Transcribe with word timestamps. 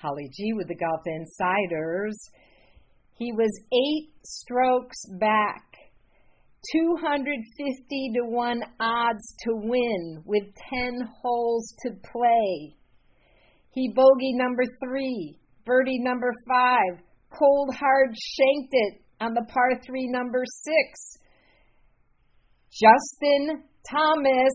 Holly 0.00 0.30
G 0.32 0.52
with 0.52 0.68
the 0.68 0.76
Golf 0.76 1.00
Insiders. 1.06 2.16
He 3.14 3.32
was 3.32 3.50
eight 3.72 4.12
strokes 4.24 4.98
back, 5.18 5.64
250 6.72 8.12
to 8.14 8.24
1 8.24 8.60
odds 8.78 9.34
to 9.40 9.50
win 9.54 10.22
with 10.24 10.44
10 10.70 11.00
holes 11.20 11.74
to 11.82 11.90
play. 12.12 12.76
He 13.70 13.92
bogey 13.94 14.34
number 14.34 14.64
three, 14.84 15.38
birdie 15.64 16.00
number 16.00 16.32
five, 16.48 17.02
cold 17.36 17.74
hard 17.74 18.10
shanked 18.10 18.72
it 18.72 19.02
on 19.20 19.34
the 19.34 19.46
par 19.52 19.80
three 19.84 20.08
number 20.08 20.44
six. 20.46 21.18
Justin 22.70 23.64
Thomas, 23.90 24.54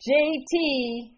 JT, 0.00 1.15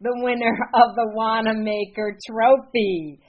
the 0.00 0.16
winner 0.22 0.56
of 0.74 0.94
the 0.96 1.10
Wanamaker 1.14 2.16
Trophy. 2.26 3.20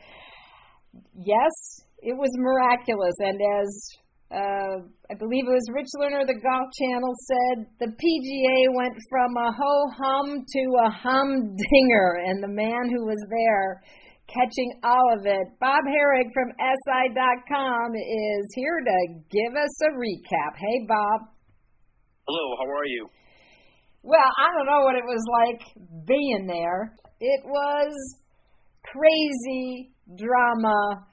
Yes, 1.15 1.51
it 1.99 2.17
was 2.17 2.29
miraculous, 2.37 3.15
and 3.19 3.39
as 3.59 3.97
uh, 4.31 4.75
I 5.11 5.15
believe 5.19 5.43
it 5.43 5.51
was 5.51 5.67
Rich 5.75 5.91
Lerner, 5.99 6.23
of 6.23 6.27
the 6.27 6.39
Golf 6.39 6.67
Channel 6.79 7.13
said 7.27 7.67
the 7.83 7.91
PGA 7.91 8.59
went 8.71 8.95
from 9.09 9.35
a 9.35 9.51
ho 9.51 9.75
hum 9.99 10.45
to 10.47 10.63
a 10.87 10.89
humdinger, 10.89 12.09
and 12.25 12.41
the 12.41 12.47
man 12.47 12.87
who 12.87 13.05
was 13.05 13.19
there 13.29 13.83
catching 14.31 14.71
all 14.83 15.19
of 15.19 15.25
it. 15.25 15.47
Bob 15.59 15.83
Harig 15.83 16.31
from 16.33 16.55
SI.com 16.55 17.91
is 17.95 18.47
here 18.55 18.79
to 18.79 18.97
give 19.29 19.53
us 19.59 19.73
a 19.83 19.91
recap. 19.99 20.55
Hey, 20.55 20.87
Bob. 20.87 21.27
Hello, 22.25 22.55
how 22.55 22.71
are 22.71 22.85
you? 22.85 23.09
Well, 24.03 24.19
I 24.19 24.47
don't 24.57 24.65
know 24.65 24.83
what 24.85 24.95
it 24.95 25.05
was 25.05 25.23
like 25.45 25.61
being 26.07 26.47
there. 26.47 26.97
It 27.19 27.41
was 27.45 27.93
crazy 28.83 29.93
drama 30.17 31.05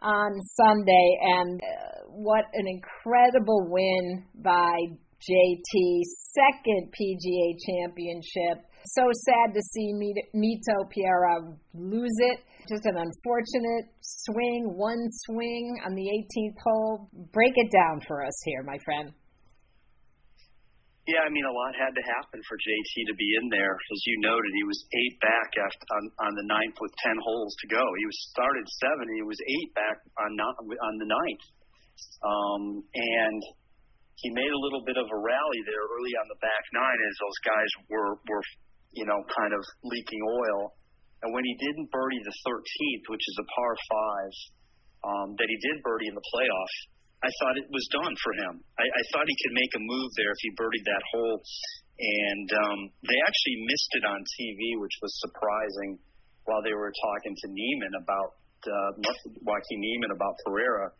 on 0.00 0.40
Sunday, 0.56 1.18
and 1.22 1.60
uh, 1.60 2.08
what 2.08 2.44
an 2.54 2.66
incredible 2.66 3.66
win 3.70 4.24
by 4.42 4.76
JT, 5.20 6.02
second 6.32 6.92
PGA 6.92 7.56
championship 7.66 8.64
so 8.86 9.02
sad 9.24 9.54
to 9.54 9.62
see 9.62 9.92
Mito 10.34 10.76
Pereira 10.92 11.56
lose 11.74 12.16
it. 12.18 12.40
Just 12.68 12.84
an 12.84 12.96
unfortunate 12.96 13.92
swing, 14.00 14.72
one 14.76 15.06
swing 15.26 15.76
on 15.86 15.94
the 15.94 16.02
18th 16.02 16.56
hole. 16.64 17.08
Break 17.32 17.52
it 17.56 17.70
down 17.72 18.00
for 18.06 18.24
us 18.24 18.34
here, 18.44 18.62
my 18.62 18.78
friend. 18.84 19.12
Yeah, 21.04 21.20
I 21.20 21.28
mean, 21.28 21.44
a 21.44 21.52
lot 21.52 21.76
had 21.76 21.92
to 21.92 22.04
happen 22.16 22.40
for 22.48 22.56
JT 22.56 22.92
to 23.12 23.16
be 23.20 23.28
in 23.36 23.52
there. 23.52 23.76
As 23.76 24.00
you 24.08 24.16
noted, 24.24 24.48
he 24.56 24.64
was 24.64 24.80
eight 24.88 25.20
back 25.20 25.50
after, 25.52 25.84
on, 26.00 26.04
on 26.24 26.32
the 26.32 26.48
ninth 26.48 26.80
with 26.80 26.96
ten 27.04 27.16
holes 27.20 27.52
to 27.60 27.66
go. 27.68 27.84
He 27.84 28.06
was 28.08 28.18
started 28.32 28.64
seven, 28.80 29.04
he 29.12 29.24
was 29.24 29.36
eight 29.36 29.70
back 29.76 30.00
on 30.16 30.32
on 30.40 30.94
the 30.96 31.08
ninth, 31.08 31.46
um, 32.24 32.62
and 32.88 33.40
he 34.16 34.32
made 34.32 34.48
a 34.48 34.62
little 34.64 34.80
bit 34.88 34.96
of 34.96 35.04
a 35.04 35.18
rally 35.20 35.60
there 35.68 35.84
early 35.92 36.14
on 36.16 36.26
the 36.32 36.40
back 36.40 36.64
nine 36.72 37.00
as 37.04 37.14
those 37.20 37.38
guys 37.44 37.70
were 37.92 38.16
were 38.24 38.44
you 38.94 39.04
know, 39.04 39.20
kind 39.34 39.52
of 39.52 39.62
leaking 39.82 40.22
oil. 40.22 40.74
And 41.22 41.34
when 41.34 41.44
he 41.44 41.54
didn't 41.58 41.90
birdie 41.90 42.22
the 42.22 42.36
13th, 42.46 43.04
which 43.10 43.24
is 43.26 43.36
a 43.42 43.46
par 43.50 43.74
five, 43.74 44.32
um, 45.04 45.28
that 45.36 45.48
he 45.50 45.58
did 45.60 45.82
birdie 45.82 46.08
in 46.08 46.16
the 46.16 46.26
playoff, 46.32 46.72
I 47.24 47.30
thought 47.40 47.56
it 47.56 47.68
was 47.72 47.88
done 47.88 48.14
for 48.20 48.32
him. 48.44 48.60
I, 48.76 48.84
I 48.84 49.02
thought 49.10 49.24
he 49.24 49.38
could 49.40 49.56
make 49.56 49.72
a 49.74 49.82
move 49.82 50.10
there 50.20 50.28
if 50.28 50.40
he 50.44 50.50
birdied 50.60 50.84
that 50.84 51.04
hole. 51.16 51.40
And 51.94 52.48
um, 52.52 52.78
they 53.06 53.18
actually 53.24 53.58
missed 53.64 53.92
it 53.96 54.04
on 54.04 54.20
TV, 54.20 54.60
which 54.82 54.96
was 55.00 55.12
surprising 55.24 55.96
while 56.44 56.60
they 56.60 56.74
were 56.76 56.92
talking 56.92 57.32
to 57.32 57.46
Niemann 57.48 57.96
about 57.96 58.36
uh, 58.66 58.90
Joaquin 59.40 59.80
Niemann 59.80 60.12
about 60.12 60.36
Pereira 60.44 60.92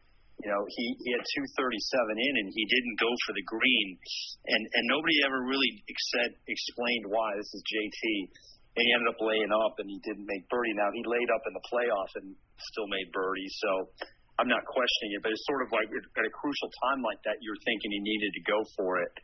you 0.43 0.51
know, 0.51 0.63
he, 0.67 0.85
he 0.99 1.11
had 1.15 1.23
237 1.23 2.21
in 2.21 2.35
and 2.43 2.49
he 2.51 2.65
didn't 2.67 2.99
go 2.99 3.11
for 3.25 3.33
the 3.33 3.47
green. 3.47 3.89
And, 4.51 4.63
and 4.67 4.85
nobody 4.91 5.23
ever 5.23 5.41
really 5.47 5.71
said, 6.13 6.35
explained 6.51 7.07
why. 7.07 7.39
This 7.39 7.49
is 7.55 7.63
JT. 7.63 8.03
And 8.75 8.83
he 8.83 8.91
ended 8.91 9.09
up 9.15 9.21
laying 9.23 9.55
up 9.55 9.79
and 9.79 9.87
he 9.87 10.03
didn't 10.03 10.27
make 10.27 10.51
birdie. 10.51 10.75
Now, 10.75 10.91
he 10.91 11.07
laid 11.07 11.31
up 11.31 11.47
in 11.47 11.55
the 11.55 11.65
playoff 11.71 12.11
and 12.19 12.35
still 12.59 12.91
made 12.91 13.15
birdie. 13.15 13.47
So 13.63 13.71
I'm 14.39 14.51
not 14.51 14.67
questioning 14.67 15.15
it, 15.15 15.21
but 15.23 15.31
it's 15.31 15.47
sort 15.47 15.63
of 15.63 15.71
like 15.71 15.87
at 15.95 16.25
a 16.27 16.33
crucial 16.35 16.71
time 16.83 17.07
like 17.07 17.23
that, 17.23 17.39
you're 17.39 17.59
thinking 17.63 17.95
he 17.95 18.03
needed 18.03 18.33
to 18.35 18.43
go 18.43 18.59
for 18.75 18.99
it. 18.99 19.15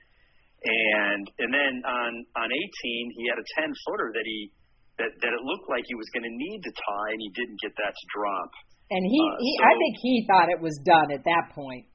And 0.60 1.24
and 1.40 1.50
then 1.50 1.72
on 1.82 2.10
on 2.36 2.48
18, 2.52 3.16
he 3.16 3.22
had 3.32 3.40
a 3.40 3.46
10 3.64 3.72
footer 3.88 4.12
that 4.12 4.26
he 4.28 4.52
that 5.00 5.10
that 5.24 5.32
it 5.32 5.42
looked 5.42 5.66
like 5.72 5.88
he 5.88 5.96
was 5.96 6.06
going 6.12 6.28
to 6.28 6.34
need 6.34 6.60
to 6.62 6.72
tie, 6.76 7.10
and 7.16 7.20
he 7.20 7.30
didn't 7.32 7.58
get 7.64 7.72
that 7.80 7.96
to 7.96 8.04
drop. 8.12 8.50
And 8.90 9.02
he, 9.06 9.18
uh, 9.22 9.38
he 9.38 9.50
so, 9.56 9.64
I 9.64 9.72
think 9.78 9.94
he 10.02 10.14
thought 10.26 10.46
it 10.50 10.60
was 10.60 10.76
done 10.82 11.14
at 11.14 11.22
that 11.24 11.54
point. 11.54 11.86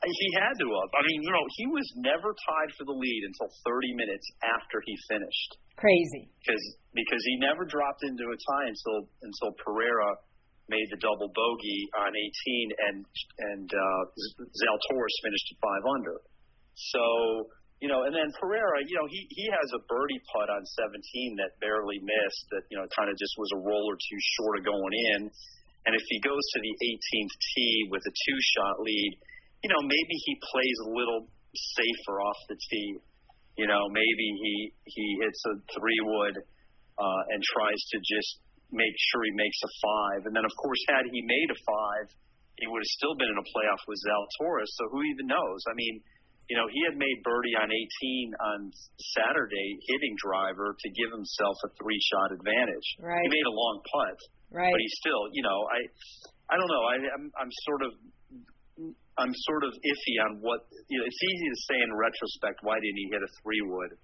He 0.00 0.28
had 0.32 0.56
to 0.56 0.66
have. 0.80 0.90
I 0.96 1.02
mean, 1.04 1.20
you 1.20 1.28
know, 1.28 1.44
he 1.60 1.68
was 1.68 1.84
never 2.00 2.32
tied 2.32 2.72
for 2.80 2.88
the 2.88 2.96
lead 2.96 3.22
until 3.28 3.52
30 3.68 4.00
minutes 4.00 4.24
after 4.40 4.80
he 4.80 4.96
finished. 5.12 5.50
Crazy. 5.76 6.32
Because 6.40 6.64
because 6.96 7.22
he 7.28 7.36
never 7.36 7.68
dropped 7.68 8.00
into 8.08 8.24
a 8.24 8.36
tie 8.36 8.68
until 8.72 9.06
until 9.22 9.52
Pereira 9.60 10.16
made 10.70 10.86
the 10.94 11.00
double 11.02 11.28
bogey 11.34 11.80
on 11.98 12.14
18, 12.14 12.86
and 12.86 12.96
and 13.50 13.68
uh, 13.68 14.02
Zalatoris 14.54 15.16
finished 15.26 15.48
at 15.50 15.58
five 15.58 15.84
under. 15.98 16.16
So 16.78 17.50
you 17.80 17.88
know, 17.88 18.04
and 18.04 18.12
then 18.12 18.28
Pereira, 18.36 18.84
you 18.84 18.94
know, 18.94 19.08
he 19.08 19.26
he 19.32 19.48
has 19.50 19.68
a 19.72 19.80
birdie 19.88 20.20
putt 20.30 20.52
on 20.52 20.62
17 20.62 21.40
that 21.40 21.56
barely 21.58 21.98
missed. 21.98 22.44
That 22.52 22.68
you 22.68 22.76
know, 22.76 22.84
kind 22.92 23.08
of 23.08 23.16
just 23.16 23.34
was 23.40 23.50
a 23.56 23.60
roll 23.64 23.86
or 23.88 23.96
two 23.96 24.20
short 24.38 24.60
of 24.60 24.68
going 24.68 24.94
in. 25.16 25.32
And 25.88 25.96
if 25.96 26.04
he 26.12 26.20
goes 26.20 26.44
to 26.54 26.58
the 26.60 26.74
18th 26.76 27.34
tee 27.56 27.88
with 27.88 28.04
a 28.04 28.12
two 28.12 28.38
shot 28.52 28.84
lead, 28.84 29.12
you 29.64 29.72
know, 29.72 29.80
maybe 29.80 30.14
he 30.28 30.32
plays 30.52 30.78
a 30.84 30.90
little 30.92 31.24
safer 31.56 32.20
off 32.20 32.36
the 32.52 32.56
tee. 32.68 33.00
You 33.56 33.66
know, 33.66 33.88
maybe 33.88 34.26
he 34.44 34.54
he 34.84 35.06
hits 35.24 35.40
a 35.48 35.56
three 35.72 36.00
wood 36.04 36.36
uh, 37.00 37.22
and 37.32 37.40
tries 37.40 37.80
to 37.92 37.98
just 38.04 38.44
make 38.70 38.94
sure 39.10 39.20
he 39.26 39.34
makes 39.34 39.58
a 39.62 39.70
five. 39.82 40.20
And 40.26 40.32
then, 40.34 40.46
of 40.46 40.54
course, 40.58 40.80
had 40.88 41.04
he 41.10 41.20
made 41.22 41.48
a 41.50 41.58
five, 41.66 42.06
he 42.58 42.66
would 42.68 42.82
have 42.82 42.94
still 42.96 43.16
been 43.16 43.30
in 43.30 43.38
a 43.40 43.46
playoff 43.50 43.82
with 43.88 43.98
Zalatoris. 44.04 44.70
So 44.76 44.88
who 44.92 45.00
even 45.02 45.26
knows? 45.26 45.60
I 45.66 45.74
mean, 45.74 46.02
you 46.50 46.58
know, 46.58 46.66
he 46.66 46.80
had 46.82 46.98
made 46.98 47.22
birdie 47.22 47.54
on 47.54 47.70
18 47.70 48.34
on 48.42 48.58
Saturday, 49.14 49.78
hitting 49.86 50.14
driver 50.18 50.74
to 50.74 50.88
give 50.90 51.14
himself 51.14 51.54
a 51.62 51.70
three 51.78 52.00
shot 52.10 52.34
advantage. 52.34 52.86
Right. 52.98 53.22
He 53.22 53.30
made 53.30 53.46
a 53.46 53.54
long 53.54 53.76
putt. 53.86 54.18
Right. 54.50 54.74
But 54.74 54.82
he's 54.82 54.96
still, 54.98 55.30
you 55.30 55.46
know, 55.46 55.58
I, 55.70 55.78
I 56.50 56.54
don't 56.58 56.66
know. 56.66 56.84
I, 56.90 56.94
I'm, 57.14 57.26
I'm 57.38 57.52
sort 57.70 57.82
of, 57.86 57.90
I'm 59.14 59.34
sort 59.46 59.62
of 59.62 59.72
iffy 59.78 60.16
on 60.26 60.42
what. 60.42 60.66
You 60.90 60.98
know, 60.98 61.06
it's 61.06 61.22
easy 61.22 61.48
to 61.54 61.58
say 61.70 61.78
in 61.86 61.90
retrospect 61.94 62.66
why 62.66 62.82
didn't 62.82 62.98
he 62.98 63.08
hit 63.14 63.22
a 63.22 63.30
three 63.46 63.62
wood. 63.62 63.94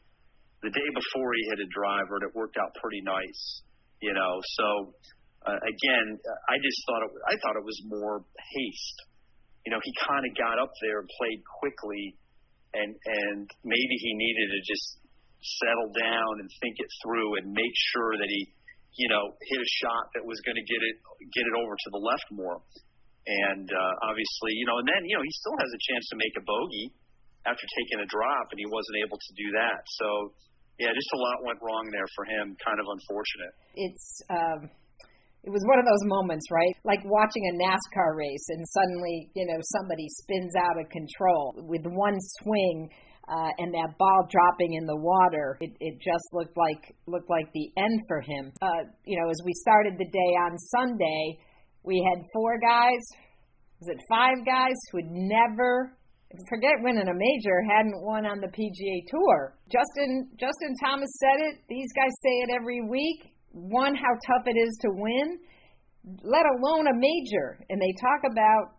The 0.62 0.70
day 0.70 0.88
before 0.94 1.30
he 1.34 1.42
hit 1.50 1.66
a 1.66 1.68
driver, 1.74 2.22
and 2.22 2.30
it 2.30 2.32
worked 2.36 2.56
out 2.62 2.70
pretty 2.78 3.02
nice. 3.02 3.42
You 4.02 4.12
know, 4.12 4.32
so 4.60 4.66
uh, 5.46 5.60
again, 5.60 6.06
I 6.20 6.56
just 6.60 6.78
thought 6.84 7.02
it. 7.06 7.12
I 7.28 7.34
thought 7.40 7.56
it 7.56 7.64
was 7.64 7.80
more 7.88 8.24
haste. 8.36 8.98
You 9.64 9.72
know, 9.72 9.80
he 9.82 9.92
kind 10.06 10.22
of 10.22 10.32
got 10.36 10.60
up 10.60 10.70
there 10.82 11.00
and 11.00 11.08
played 11.16 11.40
quickly, 11.60 12.14
and 12.74 12.92
and 12.92 13.46
maybe 13.64 13.94
he 13.98 14.10
needed 14.14 14.48
to 14.52 14.60
just 14.68 14.86
settle 15.62 15.90
down 15.96 16.32
and 16.42 16.48
think 16.60 16.76
it 16.78 16.90
through 17.04 17.38
and 17.38 17.52
make 17.52 17.74
sure 17.94 18.18
that 18.18 18.28
he 18.28 18.52
you 18.96 19.08
know, 19.12 19.36
hit 19.44 19.60
a 19.60 19.70
shot 19.84 20.08
that 20.16 20.24
was 20.24 20.40
going 20.40 20.56
to 20.56 20.64
get 20.64 20.80
it 20.80 20.96
get 21.32 21.44
it 21.44 21.54
over 21.56 21.76
to 21.76 21.88
the 21.92 22.00
left 22.00 22.28
more. 22.32 22.58
And 23.28 23.68
uh, 23.68 23.94
obviously, 24.08 24.56
you 24.56 24.64
know, 24.64 24.80
and 24.80 24.88
then 24.88 25.04
you 25.04 25.14
know 25.16 25.24
he 25.24 25.34
still 25.36 25.56
has 25.60 25.70
a 25.70 25.80
chance 25.92 26.04
to 26.12 26.16
make 26.16 26.34
a 26.40 26.44
bogey 26.44 26.96
after 27.44 27.66
taking 27.76 28.00
a 28.02 28.08
drop, 28.08 28.50
and 28.50 28.58
he 28.58 28.66
wasn't 28.66 28.96
able 29.04 29.20
to 29.20 29.32
do 29.36 29.48
that. 29.60 29.80
So, 30.00 30.08
yeah, 30.78 30.92
just 30.92 31.10
a 31.14 31.20
lot 31.20 31.36
went 31.44 31.58
wrong 31.62 31.88
there 31.92 32.08
for 32.14 32.24
him. 32.24 32.56
Kind 32.60 32.78
of 32.80 32.86
unfortunate. 32.88 33.52
It's. 33.74 34.06
Um 34.30 34.60
it 35.46 35.54
was 35.54 35.62
one 35.62 35.78
of 35.78 35.86
those 35.86 36.02
moments, 36.10 36.50
right? 36.50 36.74
Like 36.82 36.98
watching 37.06 37.46
a 37.46 37.54
NASCAR 37.54 38.18
race 38.18 38.46
and 38.50 38.66
suddenly, 38.66 39.30
you 39.34 39.46
know, 39.46 39.62
somebody 39.78 40.08
spins 40.08 40.52
out 40.58 40.74
of 40.74 40.90
control 40.90 41.54
with 41.70 41.86
one 41.86 42.18
swing 42.42 42.90
uh, 43.28 43.50
and 43.58 43.74
that 43.74 43.94
ball 43.98 44.26
dropping 44.30 44.74
in 44.74 44.86
the 44.86 44.96
water, 44.96 45.58
it, 45.60 45.70
it 45.80 45.94
just 45.98 46.26
looked 46.32 46.56
like 46.56 46.94
looked 47.06 47.30
like 47.30 47.46
the 47.54 47.70
end 47.76 48.00
for 48.06 48.20
him. 48.20 48.52
Uh, 48.62 48.90
you 49.04 49.18
know, 49.20 49.30
as 49.30 49.38
we 49.44 49.52
started 49.52 49.94
the 49.98 50.10
day 50.10 50.32
on 50.46 50.58
Sunday, 50.58 51.38
we 51.82 52.02
had 52.02 52.22
four 52.32 52.58
guys, 52.58 53.02
was 53.80 53.88
it 53.88 53.98
five 54.08 54.44
guys 54.46 54.74
who 54.90 54.98
had 54.98 55.10
never 55.10 55.95
forget 56.48 56.82
winning 56.82 57.08
a 57.08 57.14
major 57.14 57.62
hadn't 57.70 58.02
won 58.02 58.26
on 58.26 58.40
the 58.40 58.48
PGA 58.48 58.96
Tour. 59.08 59.54
Justin 59.70 60.28
Justin 60.38 60.74
Thomas 60.82 61.10
said 61.20 61.38
it. 61.48 61.54
These 61.68 61.92
guys 61.94 62.12
say 62.22 62.34
it 62.46 62.50
every 62.54 62.82
week. 62.82 63.32
One, 63.52 63.94
how 63.94 64.12
tough 64.26 64.44
it 64.46 64.58
is 64.58 64.76
to 64.82 64.88
win, 64.92 65.38
let 66.22 66.44
alone 66.44 66.86
a 66.88 66.94
major. 66.94 67.58
And 67.70 67.80
they 67.80 67.94
talk 68.02 68.30
about 68.30 68.76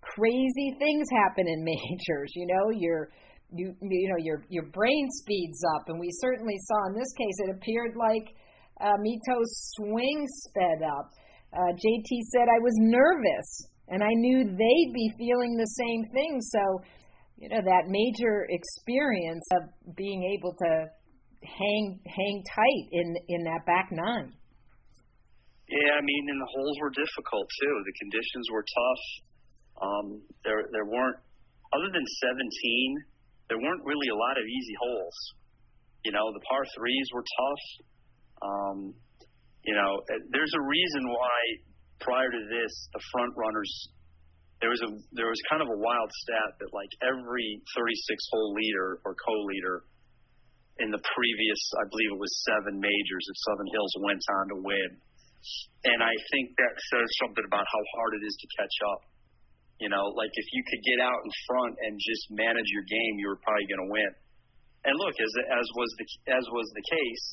crazy 0.00 0.76
things 0.78 1.06
happen 1.10 1.48
in 1.48 1.64
majors. 1.64 2.30
You 2.34 2.46
know, 2.46 2.70
you're 2.76 3.08
you 3.52 3.74
you 3.82 4.08
know 4.08 4.20
your 4.22 4.44
your 4.48 4.66
brain 4.70 5.08
speeds 5.22 5.62
up, 5.76 5.88
and 5.88 5.98
we 5.98 6.10
certainly 6.20 6.56
saw 6.68 6.88
in 6.88 6.94
this 6.94 7.12
case 7.16 7.36
it 7.48 7.56
appeared 7.56 7.96
like 7.96 8.34
uh, 8.80 8.96
Mito's 9.00 9.50
swing 9.76 10.26
sped 10.46 10.82
up. 10.86 11.10
Uh, 11.52 11.72
JT 11.74 12.10
said 12.30 12.46
I 12.46 12.62
was 12.62 12.74
nervous, 12.78 13.66
and 13.90 14.02
I 14.02 14.14
knew 14.14 14.44
they'd 14.46 14.92
be 14.94 15.08
feeling 15.18 15.58
the 15.58 15.66
same 15.66 16.02
thing. 16.14 16.40
So, 16.40 16.62
you 17.36 17.48
know, 17.50 17.60
that 17.60 17.90
major 17.90 18.46
experience 18.48 19.44
of 19.58 19.62
being 19.96 20.22
able 20.38 20.54
to 20.54 20.70
hang 21.42 22.00
hang 22.06 22.36
tight 22.54 22.84
in 22.92 23.16
in 23.28 23.44
that 23.44 23.66
back 23.66 23.90
nine. 23.90 24.32
Yeah, 25.68 25.92
I 25.98 26.02
mean, 26.02 26.24
and 26.30 26.40
the 26.40 26.50
holes 26.50 26.76
were 26.80 26.90
difficult 26.90 27.46
too. 27.62 27.74
The 27.86 27.96
conditions 28.02 28.46
were 28.50 28.64
tough. 28.66 29.04
Um, 29.82 30.06
there 30.44 30.62
there 30.72 30.86
weren't 30.86 31.18
other 31.70 31.90
than 31.94 32.02
17, 32.02 33.06
there 33.46 33.58
weren't 33.58 33.84
really 33.86 34.10
a 34.10 34.18
lot 34.18 34.34
of 34.34 34.42
easy 34.42 34.76
holes. 34.82 35.16
You 36.02 36.10
know, 36.10 36.26
the 36.34 36.42
par 36.50 36.66
threes 36.74 37.06
were 37.14 37.22
tough. 37.22 37.64
Um, 38.42 38.78
you 39.62 39.74
know, 39.74 40.02
there's 40.34 40.54
a 40.56 40.64
reason 40.66 41.02
why 41.06 41.38
prior 42.00 42.30
to 42.30 42.42
this, 42.48 42.72
the 42.92 43.02
front 43.12 43.32
runners 43.36 43.70
there 44.60 44.68
was 44.68 44.80
a 44.84 44.92
there 45.16 45.28
was 45.32 45.40
kind 45.48 45.64
of 45.64 45.68
a 45.72 45.78
wild 45.80 46.10
stat 46.24 46.60
that 46.60 46.70
like 46.76 46.92
every 47.00 47.64
36 47.72 47.96
hole 48.28 48.52
leader 48.52 49.00
or 49.08 49.16
co-leader 49.16 49.88
in 50.80 50.88
the 50.88 51.00
previous, 51.00 51.60
I 51.76 51.84
believe 51.92 52.16
it 52.16 52.20
was 52.20 52.32
seven 52.48 52.80
majors 52.80 53.24
at 53.28 53.36
Southern 53.44 53.68
Hills 53.68 53.92
went 54.00 54.24
on 54.40 54.44
to 54.48 54.58
win, 54.64 54.90
and 55.92 56.00
I 56.00 56.12
think 56.32 56.56
that 56.56 56.72
says 56.72 57.08
something 57.20 57.44
about 57.44 57.64
how 57.68 57.82
hard 57.96 58.16
it 58.16 58.24
is 58.24 58.36
to 58.36 58.46
catch 58.56 58.76
up. 58.96 59.00
You 59.80 59.88
know, 59.88 60.12
like 60.16 60.32
if 60.32 60.48
you 60.52 60.62
could 60.68 60.82
get 60.84 61.00
out 61.00 61.20
in 61.24 61.32
front 61.48 61.72
and 61.84 61.92
just 61.96 62.24
manage 62.32 62.68
your 62.68 62.84
game, 62.84 63.12
you 63.16 63.28
were 63.32 63.40
probably 63.40 63.64
going 63.64 63.84
to 63.88 63.92
win. 63.92 64.12
And 64.88 64.92
look, 64.96 65.16
as 65.16 65.32
as 65.52 65.66
was 65.76 65.90
the 66.00 66.06
as 66.36 66.44
was 66.52 66.68
the 66.76 66.84
case, 66.84 67.26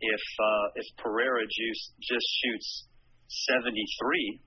if 0.00 0.24
uh, 0.40 0.66
if 0.80 0.86
Pereira 1.00 1.44
just 1.44 1.84
just 2.00 2.28
shoots 2.40 2.68
73, 3.50 4.40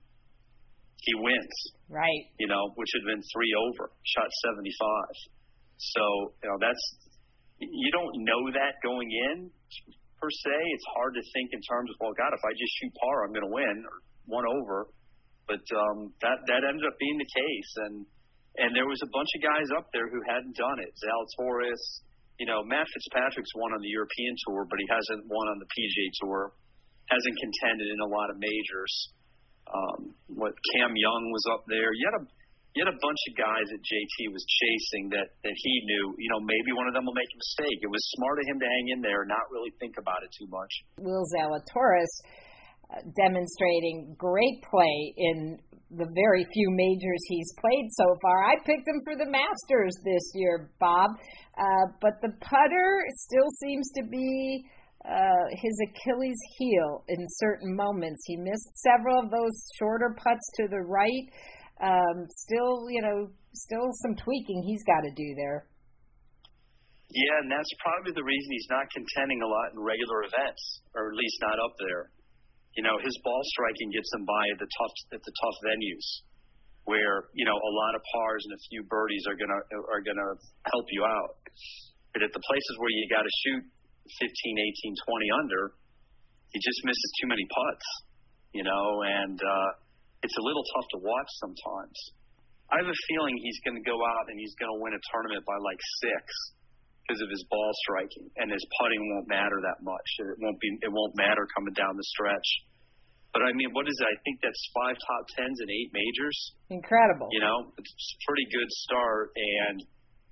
he 1.04 1.12
wins. 1.22 1.56
Right. 1.88 2.24
You 2.38 2.48
know, 2.48 2.72
which 2.74 2.90
had 2.94 3.04
been 3.06 3.22
three 3.32 3.52
over, 3.54 3.90
shot 4.04 4.28
75. 4.56 5.38
So 5.78 6.34
you 6.42 6.48
know 6.50 6.58
that's 6.58 6.84
you 7.58 7.90
don't 7.94 8.14
know 8.26 8.42
that 8.54 8.82
going 8.82 9.06
in 9.06 9.50
per 10.18 10.30
se. 10.30 10.56
It's 10.74 10.88
hard 10.98 11.14
to 11.14 11.22
think 11.34 11.54
in 11.54 11.62
terms 11.62 11.90
of 11.90 11.96
well, 12.02 12.14
God, 12.18 12.34
if 12.34 12.42
I 12.42 12.52
just 12.54 12.72
shoot 12.82 12.92
par, 12.98 13.26
I'm 13.26 13.32
going 13.34 13.46
to 13.46 13.54
win 13.54 13.76
or 13.86 13.96
one 14.26 14.46
over. 14.46 14.90
But 15.46 15.64
um, 15.72 16.12
that 16.20 16.44
that 16.50 16.62
ended 16.66 16.84
up 16.84 16.98
being 16.98 17.18
the 17.18 17.30
case, 17.30 17.72
and 17.88 17.94
and 18.58 18.74
there 18.74 18.90
was 18.90 19.00
a 19.00 19.10
bunch 19.14 19.30
of 19.38 19.40
guys 19.40 19.68
up 19.78 19.88
there 19.94 20.10
who 20.10 20.20
hadn't 20.26 20.58
done 20.58 20.78
it. 20.82 20.92
Zalatoris, 20.98 21.82
you 22.42 22.46
know, 22.46 22.60
Matt 22.66 22.84
Fitzpatrick's 22.90 23.54
won 23.54 23.72
on 23.72 23.80
the 23.80 23.88
European 23.88 24.34
Tour, 24.44 24.66
but 24.68 24.76
he 24.76 24.86
hasn't 24.90 25.24
won 25.30 25.46
on 25.54 25.58
the 25.62 25.68
PGA 25.70 26.06
Tour. 26.20 26.52
Hasn't 27.08 27.36
contended 27.40 27.88
in 27.88 28.00
a 28.04 28.08
lot 28.08 28.28
of 28.28 28.36
majors. 28.36 28.94
Um, 29.68 30.00
what 30.32 30.52
Cam 30.76 30.92
Young 30.96 31.24
was 31.32 31.44
up 31.52 31.64
there. 31.68 31.92
You 31.92 32.04
had 32.08 32.16
a 32.20 32.24
you 32.76 32.84
had 32.84 32.92
a 32.92 33.00
bunch 33.00 33.22
of 33.26 33.34
guys 33.34 33.66
that 33.72 33.80
JT 33.80 34.16
was 34.30 34.44
chasing 34.44 35.08
that 35.16 35.32
that 35.44 35.56
he 35.56 35.74
knew. 35.88 36.14
You 36.20 36.28
know, 36.30 36.40
maybe 36.44 36.76
one 36.76 36.86
of 36.86 36.94
them 36.94 37.04
will 37.08 37.16
make 37.16 37.28
a 37.32 37.38
mistake. 37.40 37.78
It 37.80 37.90
was 37.90 38.00
smart 38.16 38.38
of 38.40 38.44
him 38.48 38.60
to 38.60 38.68
hang 38.68 38.86
in 38.92 39.00
there, 39.00 39.24
not 39.24 39.48
really 39.48 39.72
think 39.80 39.96
about 39.96 40.20
it 40.24 40.30
too 40.36 40.48
much. 40.52 40.72
Will 41.00 41.24
Zalatoris 41.32 42.12
uh, 42.92 43.04
demonstrating 43.16 44.14
great 44.16 44.60
play 44.68 45.12
in 45.16 45.58
the 45.90 46.08
very 46.14 46.44
few 46.52 46.68
majors 46.70 47.22
he's 47.28 47.52
played 47.60 47.88
so 47.96 48.04
far. 48.22 48.44
I 48.44 48.56
picked 48.64 48.86
him 48.86 49.00
for 49.04 49.16
the 49.16 49.28
Masters 49.28 49.92
this 50.04 50.24
year, 50.34 50.70
Bob, 50.78 51.10
uh, 51.56 51.86
but 52.00 52.20
the 52.20 52.32
putter 52.40 52.90
still 53.16 53.48
seems 53.60 53.90
to 53.96 54.02
be 54.04 54.64
uh, 55.08 55.44
his 55.56 55.74
Achilles 55.88 56.40
heel 56.58 57.04
in 57.08 57.24
certain 57.40 57.74
moments. 57.74 58.20
He 58.26 58.36
missed 58.36 58.68
several 58.84 59.24
of 59.24 59.30
those 59.32 59.56
shorter 59.80 60.12
putts 60.12 60.44
to 60.60 60.68
the 60.68 60.84
right. 60.84 61.26
Um, 61.80 62.28
still, 62.28 62.90
you 62.92 63.00
know, 63.00 63.32
still 63.54 63.88
some 64.04 64.14
tweaking 64.20 64.62
he's 64.68 64.84
got 64.84 65.00
to 65.08 65.12
do 65.16 65.28
there. 65.40 65.64
Yeah, 67.08 67.40
and 67.40 67.48
that's 67.48 67.72
probably 67.80 68.12
the 68.12 68.26
reason 68.26 68.48
he's 68.52 68.68
not 68.68 68.84
contending 68.92 69.40
a 69.40 69.48
lot 69.48 69.72
in 69.72 69.80
regular 69.80 70.28
events, 70.28 70.60
or 70.92 71.08
at 71.08 71.16
least 71.16 71.40
not 71.40 71.56
up 71.56 71.72
there. 71.80 72.12
You 72.76 72.84
know, 72.84 73.00
his 73.00 73.16
ball 73.24 73.40
striking 73.56 73.88
gets 73.96 74.12
him 74.12 74.28
by 74.28 74.44
at 74.52 74.60
the 74.60 74.68
tough 74.68 74.94
at 75.16 75.22
the 75.24 75.32
tough 75.32 75.58
venues 75.64 76.06
where 76.84 77.28
you 77.32 77.48
know 77.48 77.56
a 77.56 77.72
lot 77.84 77.92
of 77.96 78.04
pars 78.12 78.44
and 78.44 78.52
a 78.52 78.62
few 78.72 78.84
birdies 78.88 79.24
are 79.24 79.36
gonna 79.40 79.60
are 79.88 80.04
gonna 80.04 80.36
help 80.68 80.86
you 80.92 81.04
out. 81.04 81.40
But 82.12 82.28
at 82.28 82.32
the 82.32 82.44
places 82.44 82.74
where 82.76 82.92
you 82.92 83.08
got 83.08 83.24
to 83.24 83.34
shoot 83.44 83.64
15, 84.16 84.24
18, 84.24 84.94
20 85.04 85.40
under, 85.44 85.62
he 86.52 86.58
just 86.60 86.80
misses 86.84 87.10
too 87.20 87.28
many 87.28 87.44
putts. 87.48 87.86
You 88.56 88.64
know, 88.64 89.04
and 89.04 89.36
uh, 89.36 89.70
it's 90.24 90.36
a 90.36 90.44
little 90.44 90.64
tough 90.74 90.88
to 90.96 90.98
watch 91.04 91.30
sometimes. 91.36 91.98
I 92.72 92.80
have 92.80 92.88
a 92.88 93.00
feeling 93.12 93.36
he's 93.40 93.60
going 93.64 93.76
to 93.76 93.84
go 93.84 93.96
out 93.96 94.28
and 94.28 94.36
he's 94.36 94.56
going 94.60 94.72
to 94.72 94.78
win 94.80 94.92
a 94.92 95.02
tournament 95.12 95.44
by 95.44 95.56
like 95.60 95.80
six 96.04 96.24
because 97.08 97.24
of 97.24 97.32
his 97.32 97.40
ball 97.48 97.72
striking, 97.88 98.28
and 98.36 98.52
his 98.52 98.60
putting 98.76 99.00
won't 99.16 99.28
matter 99.32 99.56
that 99.64 99.80
much. 99.80 100.08
It 100.20 100.36
won't 100.44 100.60
be. 100.60 100.68
It 100.84 100.92
won't 100.92 101.16
matter 101.16 101.48
coming 101.56 101.72
down 101.72 101.96
the 101.96 102.04
stretch. 102.04 102.48
But 103.32 103.48
I 103.48 103.56
mean, 103.56 103.72
what 103.72 103.88
is 103.88 103.96
it? 103.96 104.04
I 104.04 104.16
think 104.24 104.44
that's 104.44 104.60
five 104.76 104.96
top 105.00 105.24
tens 105.32 105.56
and 105.60 105.70
eight 105.72 105.88
majors. 105.96 106.36
Incredible. 106.68 107.28
You 107.32 107.40
know, 107.40 107.72
it's 107.80 107.88
a 107.88 108.18
pretty 108.28 108.44
good 108.52 108.70
start, 108.84 109.32
and 109.36 109.76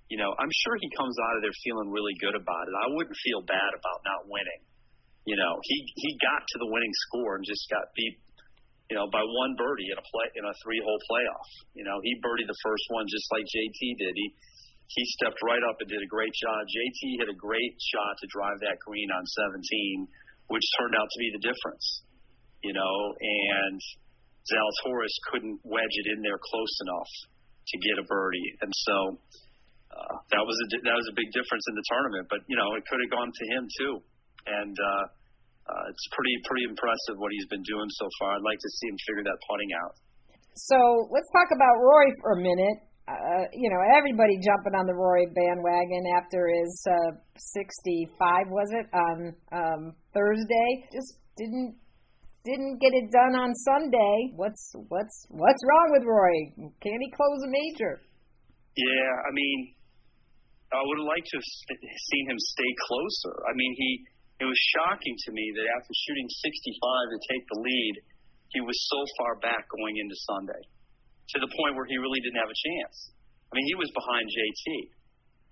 you 0.07 0.19
know, 0.19 0.31
I'm 0.39 0.53
sure 0.63 0.79
he 0.79 0.91
comes 0.95 1.19
out 1.19 1.35
of 1.35 1.43
there 1.43 1.57
feeling 1.67 1.91
really 1.91 2.15
good 2.23 2.39
about 2.39 2.65
it. 2.71 2.75
I 2.79 2.89
wouldn't 2.95 3.19
feel 3.27 3.43
bad 3.43 3.71
about 3.75 3.99
not 4.07 4.31
winning. 4.31 4.63
You 5.27 5.35
know, 5.35 5.59
he 5.67 5.77
he 5.83 6.11
got 6.23 6.47
to 6.47 6.57
the 6.63 6.71
winning 6.71 6.95
score 7.11 7.35
and 7.35 7.43
just 7.43 7.67
got 7.67 7.91
beat. 7.99 8.23
You 8.87 8.95
know, 8.95 9.11
by 9.11 9.19
one 9.19 9.59
birdie 9.59 9.91
in 9.91 9.99
a 9.99 10.07
play 10.07 10.31
in 10.39 10.47
a 10.47 10.55
three 10.63 10.79
hole 10.87 11.03
playoff. 11.11 11.51
You 11.75 11.83
know, 11.83 11.99
he 12.07 12.15
birdied 12.23 12.47
the 12.47 12.61
first 12.63 12.87
one 12.95 13.11
just 13.11 13.27
like 13.35 13.43
JT 13.43 13.81
did. 13.99 14.15
He 14.15 14.27
he 14.87 15.03
stepped 15.19 15.43
right 15.43 15.63
up 15.67 15.83
and 15.83 15.91
did 15.91 15.99
a 15.99 16.07
great 16.07 16.31
job. 16.39 16.63
JT 16.71 17.19
hit 17.19 17.27
a 17.27 17.35
great 17.35 17.75
shot 17.83 18.15
to 18.23 18.31
drive 18.31 18.63
that 18.63 18.79
green 18.87 19.11
on 19.11 19.27
17, 19.27 20.07
which 20.47 20.63
turned 20.79 20.95
out 20.95 21.11
to 21.11 21.19
be 21.19 21.35
the 21.35 21.43
difference. 21.43 22.07
You 22.63 22.79
know, 22.79 22.95
and 23.19 23.83
Zalatoris 24.47 25.17
couldn't 25.35 25.59
wedge 25.67 25.97
it 26.07 26.15
in 26.15 26.23
there 26.23 26.39
close 26.39 26.75
enough 26.87 27.11
to 27.67 27.77
get 27.83 27.99
a 27.99 28.07
birdie, 28.07 28.55
and 28.63 28.71
so 28.71 29.19
uh, 29.97 30.15
that 30.37 30.45
was 30.45 30.57
a 30.61 30.67
that 30.85 30.97
was 30.97 31.09
a 31.09 31.17
big 31.17 31.33
difference 31.33 31.65
in 31.73 31.75
the 31.75 31.87
tournament. 31.89 32.29
But 32.29 32.45
you 32.53 32.57
know, 32.61 32.77
it 32.77 32.85
could 32.85 33.01
have 33.01 33.13
gone 33.13 33.33
to 33.33 33.45
him 33.57 33.65
too, 33.81 33.93
and 34.45 34.77
uh, 34.77 35.05
uh, 35.73 35.85
it's 35.89 36.05
pretty 36.13 36.35
pretty 36.45 36.69
impressive 36.69 37.17
what 37.17 37.33
he's 37.33 37.49
been 37.49 37.65
doing 37.65 37.89
so 37.97 38.07
far. 38.21 38.37
I'd 38.37 38.45
like 38.45 38.61
to 38.61 38.71
see 38.77 38.93
him 38.93 38.99
figure 39.09 39.25
that 39.25 39.39
putting 39.49 39.73
out. 39.73 39.95
So 40.57 40.79
let's 41.13 41.29
talk 41.33 41.49
about 41.53 41.81
Rory 41.81 42.13
for 42.21 42.37
a 42.37 42.41
minute 42.41 42.87
uh, 43.07 43.47
you 43.55 43.71
know, 43.71 43.79
everybody 43.95 44.35
jumping 44.43 44.75
on 44.75 44.87
the 44.87 44.95
Rory 44.95 45.27
bandwagon 45.31 46.03
after 46.19 46.51
his 46.51 46.75
uh, 46.91 47.15
65 47.39 48.51
was 48.51 48.69
it 48.75 48.87
on 48.91 49.35
um, 49.55 49.83
Thursday? 50.13 50.71
Just 50.93 51.15
didn't 51.39 51.79
didn't 52.43 52.79
get 52.79 52.91
it 52.95 53.11
done 53.11 53.39
on 53.39 53.55
Sunday. 53.63 54.35
What's 54.35 54.75
what's 54.91 55.27
what's 55.31 55.63
wrong 55.71 55.89
with 55.95 56.03
Rory? 56.03 56.53
Can 56.83 56.99
he 56.99 57.11
close 57.15 57.41
a 57.47 57.51
major? 57.51 58.03
Yeah, 58.75 59.11
I 59.23 59.31
mean, 59.33 59.75
I 60.75 60.83
would 60.83 60.99
have 60.99 61.11
liked 61.11 61.29
to 61.31 61.39
have 61.39 61.49
seen 62.11 62.25
him 62.27 62.39
stay 62.39 62.73
closer. 62.91 63.35
I 63.47 63.53
mean, 63.55 63.73
he 63.79 63.91
it 64.37 64.47
was 64.47 64.61
shocking 64.77 65.17
to 65.17 65.31
me 65.33 65.45
that 65.57 65.67
after 65.81 65.93
shooting 65.97 66.29
65 66.29 67.17
to 67.17 67.19
take 67.25 67.45
the 67.49 67.59
lead, 67.65 67.95
he 68.53 68.61
was 68.61 68.77
so 68.93 69.01
far 69.17 69.41
back 69.41 69.65
going 69.73 69.97
into 69.97 70.13
Sunday 70.29 70.63
to 71.33 71.37
the 71.41 71.51
point 71.57 71.73
where 71.73 71.89
he 71.89 71.97
really 71.97 72.21
didn't 72.21 72.39
have 72.39 72.53
a 72.53 72.61
chance. 72.69 72.97
I 73.49 73.53
mean, 73.57 73.67
he 73.67 73.77
was 73.81 73.89
behind 73.97 74.29
JT. 74.29 74.67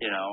You 0.04 0.11
know, 0.12 0.28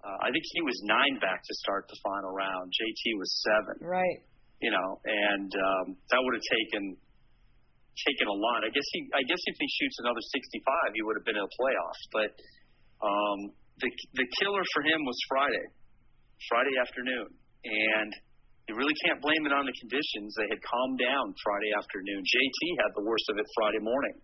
uh, 0.00 0.18
I 0.24 0.32
think 0.32 0.44
he 0.56 0.62
was 0.64 0.78
nine 0.88 1.20
back 1.20 1.44
to 1.44 1.52
start 1.60 1.84
the 1.90 1.98
final 2.00 2.32
round. 2.32 2.72
JT 2.72 3.02
was 3.20 3.30
seven. 3.44 3.76
Right. 3.84 4.20
You 4.62 4.72
know, 4.72 4.88
and 5.04 5.50
um, 5.52 5.86
that 6.08 6.20
would 6.24 6.34
have 6.40 6.48
taken 6.48 6.96
taken 7.94 8.26
a 8.26 8.36
lot. 8.36 8.64
I 8.64 8.70
guess 8.72 8.86
he. 8.96 9.06
I 9.12 9.22
guess 9.28 9.42
if 9.44 9.56
he 9.60 9.68
shoots 9.68 10.00
another 10.00 10.22
65, 10.24 10.96
he 10.96 11.02
would 11.04 11.16
have 11.20 11.26
been 11.26 11.36
in 11.36 11.44
the 11.44 11.54
playoffs. 11.58 12.02
But 12.10 12.30
um, 13.04 13.38
the 13.80 13.90
the 13.90 14.26
killer 14.38 14.64
for 14.74 14.82
him 14.86 15.00
was 15.02 15.18
Friday, 15.26 15.66
Friday 16.48 16.74
afternoon, 16.78 17.28
and 17.64 18.10
you 18.68 18.74
really 18.78 18.94
can't 19.04 19.20
blame 19.20 19.44
it 19.44 19.52
on 19.52 19.66
the 19.68 19.76
conditions. 19.76 20.32
They 20.40 20.48
had 20.48 20.60
calmed 20.64 20.96
down 20.96 21.34
Friday 21.44 21.72
afternoon. 21.76 22.20
JT 22.24 22.60
had 22.80 22.92
the 22.96 23.04
worst 23.04 23.26
of 23.28 23.36
it 23.36 23.46
Friday 23.60 23.82
morning. 23.84 24.16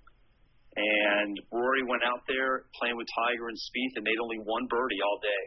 And 0.70 1.34
Rory 1.50 1.82
went 1.84 2.06
out 2.06 2.22
there 2.30 2.64
playing 2.78 2.96
with 2.96 3.10
Tiger 3.10 3.50
and 3.50 3.58
Spieth 3.58 4.00
and 4.00 4.04
made 4.06 4.16
only 4.22 4.38
one 4.46 4.64
birdie 4.70 5.02
all 5.02 5.18
day. 5.18 5.44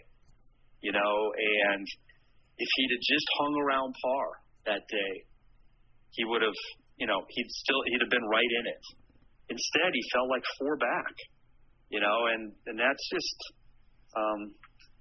You 0.83 0.91
know, 0.91 1.15
and 1.71 1.87
if 2.59 2.69
he'd 2.75 2.91
have 2.91 3.05
just 3.07 3.27
hung 3.39 3.55
around 3.55 3.95
par 4.03 4.27
that 4.67 4.83
day, 4.85 5.13
he 6.11 6.27
would 6.27 6.43
have, 6.43 6.59
you 6.99 7.07
know, 7.07 7.23
he'd 7.29 7.49
still 7.49 7.81
he'd 7.87 8.03
have 8.03 8.11
been 8.11 8.27
right 8.29 8.51
in 8.61 8.65
it. 8.67 8.83
Instead, 9.49 9.89
he 9.95 10.03
fell 10.13 10.29
like 10.29 10.43
four 10.59 10.77
back. 10.77 11.15
You 11.89 12.03
know, 12.03 12.29
and 12.29 12.51
and 12.67 12.77
that's 12.77 13.05
just 13.09 13.37
um, 14.15 14.39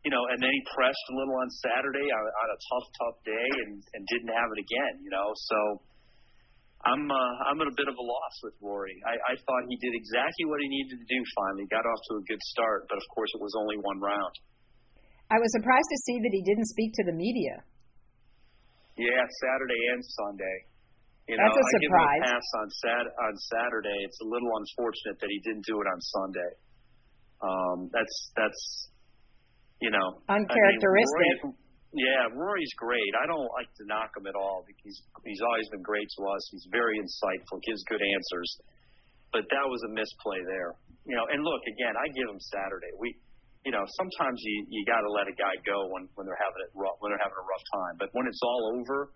you 0.02 0.11
know, 0.11 0.23
and 0.35 0.38
then 0.42 0.50
he 0.50 0.61
pressed 0.75 1.07
a 1.11 1.14
little 1.14 1.37
on 1.38 1.49
Saturday 1.62 2.09
on, 2.11 2.23
on 2.26 2.49
a 2.50 2.59
tough, 2.59 2.87
tough 2.99 3.19
day, 3.23 3.49
and 3.66 3.78
and 3.95 4.02
didn't 4.11 4.33
have 4.35 4.50
it 4.50 4.61
again. 4.61 4.95
You 5.04 5.12
know, 5.14 5.28
so 5.37 5.59
I'm 6.83 7.07
uh, 7.07 7.33
I'm 7.47 7.59
at 7.62 7.71
a 7.71 7.76
bit 7.78 7.87
of 7.87 7.95
a 7.95 8.04
loss 8.04 8.35
with 8.42 8.59
Rory. 8.59 8.99
I, 9.07 9.14
I 9.14 9.35
thought 9.38 9.62
he 9.71 9.78
did 9.78 9.95
exactly 9.95 10.50
what 10.50 10.59
he 10.59 10.66
needed 10.66 10.99
to 10.99 11.07
do. 11.07 11.19
Finally, 11.38 11.71
got 11.71 11.87
off 11.87 12.00
to 12.11 12.12
a 12.19 12.25
good 12.26 12.42
start, 12.50 12.90
but 12.90 12.99
of 12.99 13.07
course 13.14 13.31
it 13.31 13.40
was 13.42 13.54
only 13.54 13.78
one 13.78 14.02
round. 14.02 14.35
I 15.31 15.38
was 15.38 15.49
surprised 15.54 15.88
to 15.88 15.99
see 16.11 16.19
that 16.19 16.33
he 16.35 16.42
didn't 16.42 16.69
speak 16.69 16.90
to 16.99 17.04
the 17.07 17.14
media. 17.14 17.62
Yeah, 18.99 19.23
Saturday 19.40 19.83
and 19.97 20.02
Sunday. 20.04 20.57
You 21.31 21.38
know, 21.38 21.47
That's 21.47 21.57
a 21.57 21.64
I 21.64 21.73
give 21.78 21.87
him 21.87 21.95
surprise. 21.95 22.21
a 22.21 22.26
pass 22.28 22.47
on 22.61 22.66
Sat 22.83 23.07
on 23.09 23.35
Saturday. 23.49 23.99
It's 24.04 24.21
a 24.21 24.28
little 24.28 24.52
unfortunate 24.59 25.16
that 25.23 25.31
he 25.31 25.38
didn't 25.47 25.64
do 25.64 25.78
it 25.81 25.87
on 25.87 25.99
Sunday. 26.02 26.52
Um, 27.40 27.78
that's 27.95 28.16
that's 28.35 28.62
you 29.82 29.90
know 29.90 30.22
Uncharacteristic. 30.30 31.42
I 31.42 31.50
mean, 31.50 31.50
Rory, 31.50 31.62
yeah, 31.92 32.24
Rory's 32.32 32.72
great. 32.80 33.12
I 33.20 33.28
don't 33.28 33.50
like 33.52 33.68
to 33.76 33.84
knock 33.84 34.16
him 34.16 34.24
at 34.24 34.32
all 34.32 34.64
because 34.64 34.80
he's 34.80 35.00
he's 35.28 35.42
always 35.44 35.68
been 35.68 35.84
great 35.84 36.08
to 36.16 36.20
us. 36.32 36.42
He's 36.48 36.66
very 36.72 36.96
insightful, 36.96 37.60
gives 37.66 37.84
good 37.84 38.00
answers. 38.00 38.48
But 39.28 39.48
that 39.48 39.66
was 39.68 39.80
a 39.88 39.90
misplay 39.92 40.40
there. 40.44 40.76
You 41.08 41.16
know, 41.16 41.26
and 41.28 41.40
look 41.44 41.60
again, 41.68 41.92
I 41.96 42.08
give 42.16 42.28
him 42.28 42.40
Saturday. 42.40 42.92
We 42.96 43.12
you 43.62 43.70
know, 43.70 43.84
sometimes 43.94 44.40
you 44.42 44.66
you 44.72 44.82
got 44.88 45.04
to 45.04 45.10
let 45.12 45.28
a 45.28 45.36
guy 45.36 45.54
go 45.62 45.86
when 45.92 46.08
when 46.16 46.24
they're 46.24 46.40
having 46.40 46.62
it 46.64 46.72
rough, 46.74 46.96
when 47.04 47.12
they're 47.12 47.22
having 47.22 47.38
a 47.38 47.46
rough 47.46 47.66
time. 47.76 47.94
But 48.00 48.08
when 48.16 48.24
it's 48.26 48.42
all 48.42 48.74
over, 48.74 49.12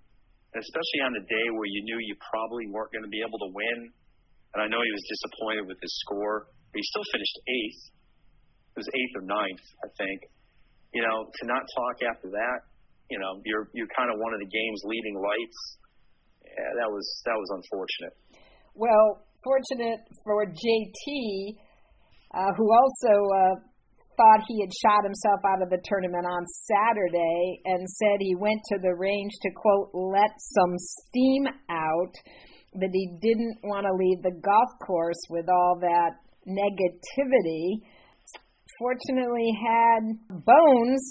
and 0.54 0.60
especially 0.60 1.00
on 1.02 1.12
the 1.16 1.24
day 1.26 1.46
where 1.56 1.66
you 1.66 1.80
knew 1.82 1.98
you 1.98 2.14
probably 2.22 2.68
weren't 2.70 2.92
going 2.92 3.08
to 3.08 3.10
be 3.10 3.24
able 3.24 3.40
to 3.40 3.50
win, 3.50 3.78
and 4.54 4.58
I 4.62 4.66
know 4.70 4.78
he 4.78 4.92
was 4.92 5.04
disappointed 5.08 5.64
with 5.66 5.80
his 5.82 5.90
score, 6.06 6.46
but 6.52 6.76
he 6.76 6.84
still 6.86 7.06
finished 7.10 7.36
eighth. 7.48 7.82
It 8.76 8.78
was 8.84 8.90
eighth 8.92 9.14
or 9.18 9.24
ninth, 9.24 9.66
I 9.82 9.88
think. 9.98 10.18
You 10.96 11.04
know, 11.04 11.28
to 11.28 11.42
not 11.44 11.60
talk 11.76 11.96
after 12.08 12.32
that, 12.32 12.58
you 13.12 13.20
know, 13.20 13.44
you're 13.44 13.68
you're 13.76 13.92
kind 13.92 14.08
of 14.08 14.16
one 14.16 14.32
of 14.32 14.40
the 14.40 14.48
game's 14.48 14.82
leading 14.88 15.20
lights. 15.20 15.60
Yeah, 16.40 16.72
that 16.80 16.88
was 16.88 17.04
that 17.28 17.36
was 17.36 17.48
unfortunate. 17.52 18.14
Well, 18.72 19.28
fortunate 19.44 20.00
for 20.24 20.48
JT, 20.48 21.04
uh, 22.32 22.52
who 22.56 22.66
also 22.72 23.12
uh, 23.12 23.54
thought 24.16 24.40
he 24.48 24.60
had 24.60 24.72
shot 24.72 25.04
himself 25.04 25.40
out 25.46 25.62
of 25.62 25.70
the 25.70 25.80
tournament 25.84 26.26
on 26.26 26.42
Saturday 26.66 27.60
and 27.64 27.88
said 27.88 28.16
he 28.20 28.34
went 28.34 28.60
to 28.72 28.78
the 28.80 28.94
range 28.96 29.32
to, 29.42 29.50
quote, 29.54 29.90
let 29.92 30.32
some 30.56 30.74
steam 30.76 31.44
out, 31.70 32.14
that 32.80 32.90
he 32.92 33.16
didn't 33.20 33.56
want 33.64 33.86
to 33.86 33.92
leave 33.92 34.22
the 34.22 34.36
golf 34.44 34.68
course 34.86 35.20
with 35.30 35.46
all 35.48 35.78
that 35.80 36.20
negativity. 36.48 37.80
Fortunately, 38.78 39.50
had 39.62 40.02
Bones 40.28 41.02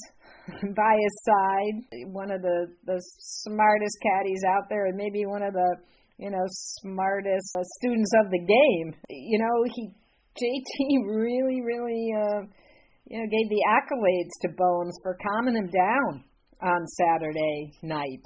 by 0.75 0.98
his 1.01 1.15
side, 1.24 2.07
one 2.12 2.31
of 2.31 2.41
the, 2.41 2.67
the 2.86 3.01
smartest 3.19 3.98
caddies 4.01 4.43
out 4.48 4.69
there, 4.69 4.86
and 4.88 4.98
maybe 4.98 5.25
one 5.25 5.43
of 5.43 5.53
the 5.53 5.75
you 6.17 6.29
know 6.31 6.45
smartest 6.81 7.55
uh, 7.57 7.63
students 7.79 8.12
of 8.24 8.31
the 8.31 8.39
game. 8.39 8.95
You 9.10 9.39
know, 9.39 9.63
he 9.74 9.89
JT 10.38 11.07
really, 11.15 11.62
really. 11.62 12.13
Uh, 12.13 12.45
you 13.07 13.19
know, 13.19 13.29
gave 13.29 13.50
the 13.50 13.63
accolades 13.69 14.34
to 14.41 14.50
Bones 14.57 14.98
for 15.03 15.15
calming 15.22 15.55
him 15.55 15.69
down 15.69 16.24
on 16.62 16.88
Saturday 16.88 17.72
night 17.84 18.24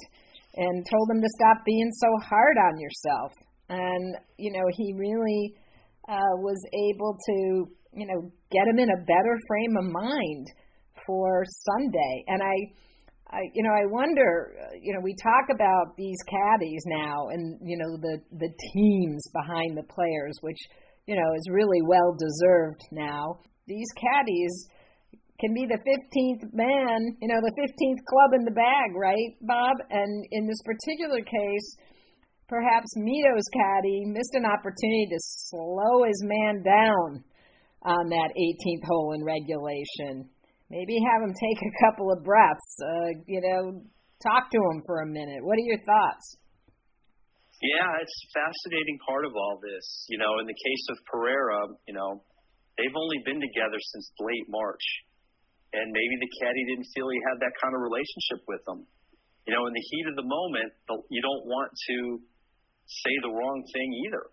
and 0.55 0.85
told 0.89 1.09
him 1.11 1.21
to 1.21 1.29
stop 1.35 1.65
being 1.65 1.91
so 1.91 2.07
hard 2.23 2.57
on 2.57 2.79
yourself. 2.79 3.31
And, 3.69 4.15
you 4.37 4.51
know, 4.51 4.65
he 4.71 4.93
really 4.97 5.53
uh, 6.07 6.35
was 6.37 6.57
able 6.73 7.17
to, 7.25 7.67
you 7.93 8.07
know, 8.07 8.31
get 8.51 8.67
him 8.67 8.79
in 8.79 8.89
a 8.89 9.05
better 9.05 9.37
frame 9.47 9.75
of 9.77 9.85
mind 9.85 10.47
for 11.05 11.43
Sunday. 11.45 12.23
And 12.27 12.41
I, 12.41 13.35
I, 13.35 13.41
you 13.53 13.63
know, 13.63 13.71
I 13.71 13.85
wonder, 13.85 14.55
uh, 14.57 14.75
you 14.81 14.93
know, 14.93 15.01
we 15.01 15.15
talk 15.21 15.53
about 15.53 15.97
these 15.97 16.17
caddies 16.27 16.83
now 16.85 17.29
and, 17.29 17.59
you 17.63 17.77
know, 17.77 17.97
the, 18.01 18.19
the 18.37 18.53
teams 18.73 19.23
behind 19.33 19.77
the 19.77 19.87
players, 19.93 20.37
which, 20.41 20.59
you 21.05 21.15
know, 21.15 21.33
is 21.35 21.49
really 21.51 21.81
well 21.81 22.15
deserved 22.17 22.81
now 22.91 23.39
these 23.69 23.87
caddies 23.93 24.67
can 25.39 25.53
be 25.53 25.63
the 25.69 25.79
15th 25.79 26.51
man, 26.51 27.15
you 27.21 27.29
know, 27.29 27.39
the 27.39 27.55
15th 27.55 28.01
club 28.03 28.33
in 28.35 28.43
the 28.43 28.51
bag, 28.51 28.91
right, 28.97 29.31
Bob? 29.39 29.77
And 29.89 30.25
in 30.31 30.47
this 30.47 30.59
particular 30.65 31.21
case, 31.21 31.77
perhaps 32.49 32.89
Mito's 32.97 33.47
caddy 33.53 34.03
missed 34.09 34.35
an 34.35 34.43
opportunity 34.43 35.07
to 35.07 35.19
slow 35.47 36.03
his 36.03 36.19
man 36.25 36.63
down 36.65 37.23
on 37.83 38.09
that 38.09 38.29
18th 38.35 38.85
hole 38.87 39.13
in 39.13 39.23
regulation. 39.23 40.27
Maybe 40.69 40.99
have 40.99 41.23
him 41.23 41.33
take 41.33 41.59
a 41.63 41.73
couple 41.85 42.11
of 42.11 42.23
breaths, 42.23 42.69
uh, 42.83 43.09
you 43.25 43.41
know, 43.41 43.81
talk 44.21 44.51
to 44.51 44.59
him 44.59 44.83
for 44.85 45.01
a 45.01 45.07
minute. 45.07 45.41
What 45.41 45.57
are 45.57 45.65
your 45.65 45.81
thoughts? 45.81 46.37
Yeah, 47.59 47.91
it's 47.99 48.17
a 48.23 48.29
fascinating 48.39 48.99
part 49.03 49.25
of 49.27 49.35
all 49.35 49.59
this. 49.59 49.83
You 50.07 50.19
know, 50.19 50.39
in 50.39 50.47
the 50.47 50.55
case 50.55 50.85
of 50.91 50.97
Pereira, 51.11 51.75
you 51.87 51.95
know, 51.95 52.23
they've 52.79 52.95
only 52.95 53.19
been 53.25 53.41
together 53.41 53.79
since 53.79 54.07
late 54.19 54.47
March. 54.47 54.85
And 55.75 55.91
maybe 55.91 56.15
the 56.17 56.31
caddy 56.41 56.63
didn't 56.71 56.89
feel 56.95 57.11
he 57.11 57.21
had 57.29 57.37
that 57.45 57.53
kind 57.61 57.75
of 57.75 57.81
relationship 57.83 58.41
with 58.47 58.63
them. 58.65 58.87
You 59.45 59.53
know, 59.53 59.67
in 59.67 59.73
the 59.73 59.85
heat 59.91 60.05
of 60.09 60.15
the 60.17 60.25
moment, 60.25 60.71
you 61.09 61.21
don't 61.21 61.45
want 61.45 61.71
to 61.73 61.97
say 62.87 63.13
the 63.21 63.33
wrong 63.33 63.59
thing 63.73 63.89
either. 64.07 64.25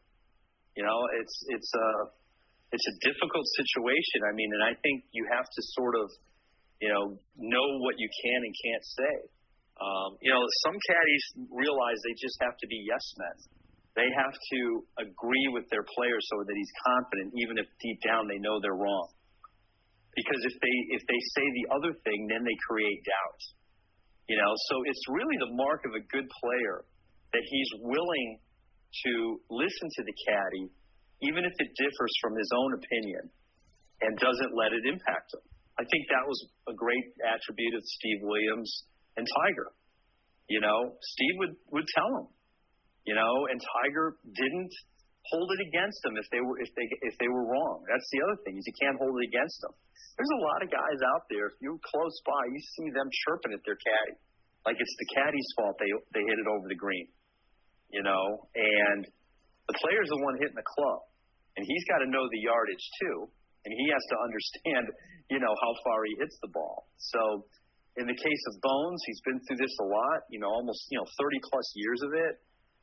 You 0.77 0.85
know, 0.85 0.99
it's 1.21 1.37
it's 1.49 1.73
a 1.73 1.89
it's 2.73 2.87
a 2.87 2.97
difficult 3.03 3.47
situation. 3.63 4.27
I 4.27 4.33
mean, 4.35 4.51
and 4.55 4.63
I 4.63 4.75
think 4.83 5.07
you 5.15 5.27
have 5.31 5.47
to 5.47 5.61
sort 5.79 5.95
of, 5.95 6.11
you 6.83 6.91
know, 6.91 7.05
know 7.39 7.69
what 7.83 7.95
you 7.99 8.09
can 8.11 8.41
and 8.43 8.55
can't 8.55 8.87
say. 8.87 9.15
Um, 9.77 10.17
you 10.25 10.33
know, 10.33 10.41
some 10.65 10.77
caddies 10.89 11.25
realize 11.53 11.99
they 12.01 12.17
just 12.17 12.41
have 12.41 12.57
to 12.57 12.67
be 12.67 12.81
yes 12.89 13.05
men. 13.21 13.37
They 13.97 14.09
have 14.13 14.33
to 14.33 14.61
agree 15.01 15.49
with 15.53 15.69
their 15.73 15.85
player 15.85 16.21
so 16.21 16.45
that 16.45 16.55
he's 16.57 16.75
confident, 16.85 17.33
even 17.37 17.57
if 17.57 17.69
deep 17.81 18.01
down 18.05 18.29
they 18.29 18.41
know 18.41 18.61
they're 18.61 18.77
wrong. 18.77 19.09
Because 20.17 20.41
if 20.49 20.57
they 20.61 20.77
if 20.97 21.03
they 21.05 21.21
say 21.37 21.45
the 21.45 21.67
other 21.77 21.93
thing, 22.05 22.29
then 22.29 22.45
they 22.45 22.57
create 22.69 23.05
doubt. 23.05 23.43
You 24.29 24.37
know, 24.41 24.53
so 24.73 24.75
it's 24.89 25.05
really 25.13 25.37
the 25.39 25.53
mark 25.55 25.85
of 25.85 25.93
a 25.93 26.03
good 26.09 26.29
player 26.41 26.85
that 27.33 27.45
he's 27.45 27.71
willing 27.85 28.41
to 29.05 29.13
listen 29.53 29.87
to 29.93 30.03
the 30.03 30.17
caddy, 30.25 30.67
even 31.23 31.45
if 31.45 31.55
it 31.57 31.71
differs 31.77 32.13
from 32.21 32.37
his 32.37 32.51
own 32.53 32.75
opinion, 32.77 33.31
and 34.03 34.13
doesn't 34.19 34.53
let 34.53 34.73
it 34.77 34.85
impact 34.85 35.33
him. 35.33 35.45
I 35.77 35.85
think 35.89 36.09
that 36.09 36.25
was 36.25 36.37
a 36.69 36.75
great 36.77 37.05
attribute 37.21 37.75
of 37.77 37.83
Steve 37.85 38.21
Williams 38.25 38.69
and 39.17 39.25
Tiger. 39.25 39.73
You 40.49 40.61
know, 40.61 40.97
Steve 41.01 41.37
would 41.41 41.55
would 41.73 41.89
tell 41.97 42.11
him, 42.23 42.27
you 43.05 43.15
know, 43.17 43.49
and 43.51 43.61
Tiger 43.61 44.17
didn't 44.25 44.73
hold 45.27 45.51
it 45.59 45.61
against 45.67 45.99
them 46.07 46.15
if 46.17 46.27
they 46.31 46.41
were 46.41 46.57
if 46.63 46.71
they 46.79 46.87
if 47.03 47.15
they 47.19 47.29
were 47.29 47.45
wrong. 47.45 47.85
That's 47.91 48.07
the 48.15 48.21
other 48.25 48.39
thing 48.47 48.57
is 48.57 48.65
you 48.65 48.77
can't 48.79 48.97
hold 48.97 49.17
it 49.21 49.27
against 49.27 49.59
them. 49.61 49.75
There's 50.17 50.33
a 50.39 50.43
lot 50.45 50.63
of 50.65 50.69
guys 50.71 51.01
out 51.13 51.29
there. 51.29 51.53
If 51.53 51.61
you're 51.61 51.81
close 51.83 52.17
by, 52.25 52.43
you 52.49 52.61
see 52.79 52.89
them 52.95 53.09
chirping 53.27 53.53
at 53.53 53.61
their 53.67 53.77
caddy, 53.77 54.17
like 54.65 54.79
it's 54.81 54.97
the 54.97 55.09
caddy's 55.13 55.51
fault 55.59 55.77
they 55.77 55.93
they 56.15 56.25
hit 56.25 56.39
it 56.41 56.49
over 56.49 56.69
the 56.71 56.79
green, 56.79 57.09
you 57.91 58.07
know. 58.07 58.49
And 58.55 59.05
the 59.67 59.77
player's 59.83 60.09
the 60.11 60.21
one 60.23 60.35
hitting 60.39 60.57
the 60.59 60.65
club, 60.67 61.01
and 61.59 61.63
he's 61.67 61.85
got 61.91 62.01
to 62.05 62.09
know 62.11 62.23
the 62.31 62.43
yardage 62.47 62.87
too, 63.03 63.27
and 63.67 63.71
he 63.75 63.87
has 63.91 64.05
to 64.13 64.17
understand, 64.23 64.85
you 65.31 65.41
know, 65.43 65.51
how 65.51 65.73
far 65.83 65.99
he 66.07 66.15
hits 66.23 66.37
the 66.43 66.51
ball. 66.55 66.87
So, 67.13 67.47
in 67.99 68.05
the 68.07 68.15
case 68.15 68.43
of 68.53 68.61
Bones, 68.63 69.01
he's 69.09 69.23
been 69.25 69.41
through 69.49 69.59
this 69.59 69.75
a 69.81 69.87
lot, 69.89 70.29
you 70.31 70.39
know, 70.39 70.53
almost 70.53 70.85
you 70.93 70.99
know 71.01 71.07
30 71.19 71.41
plus 71.51 71.67
years 71.75 72.01
of 72.07 72.13
it. 72.15 72.35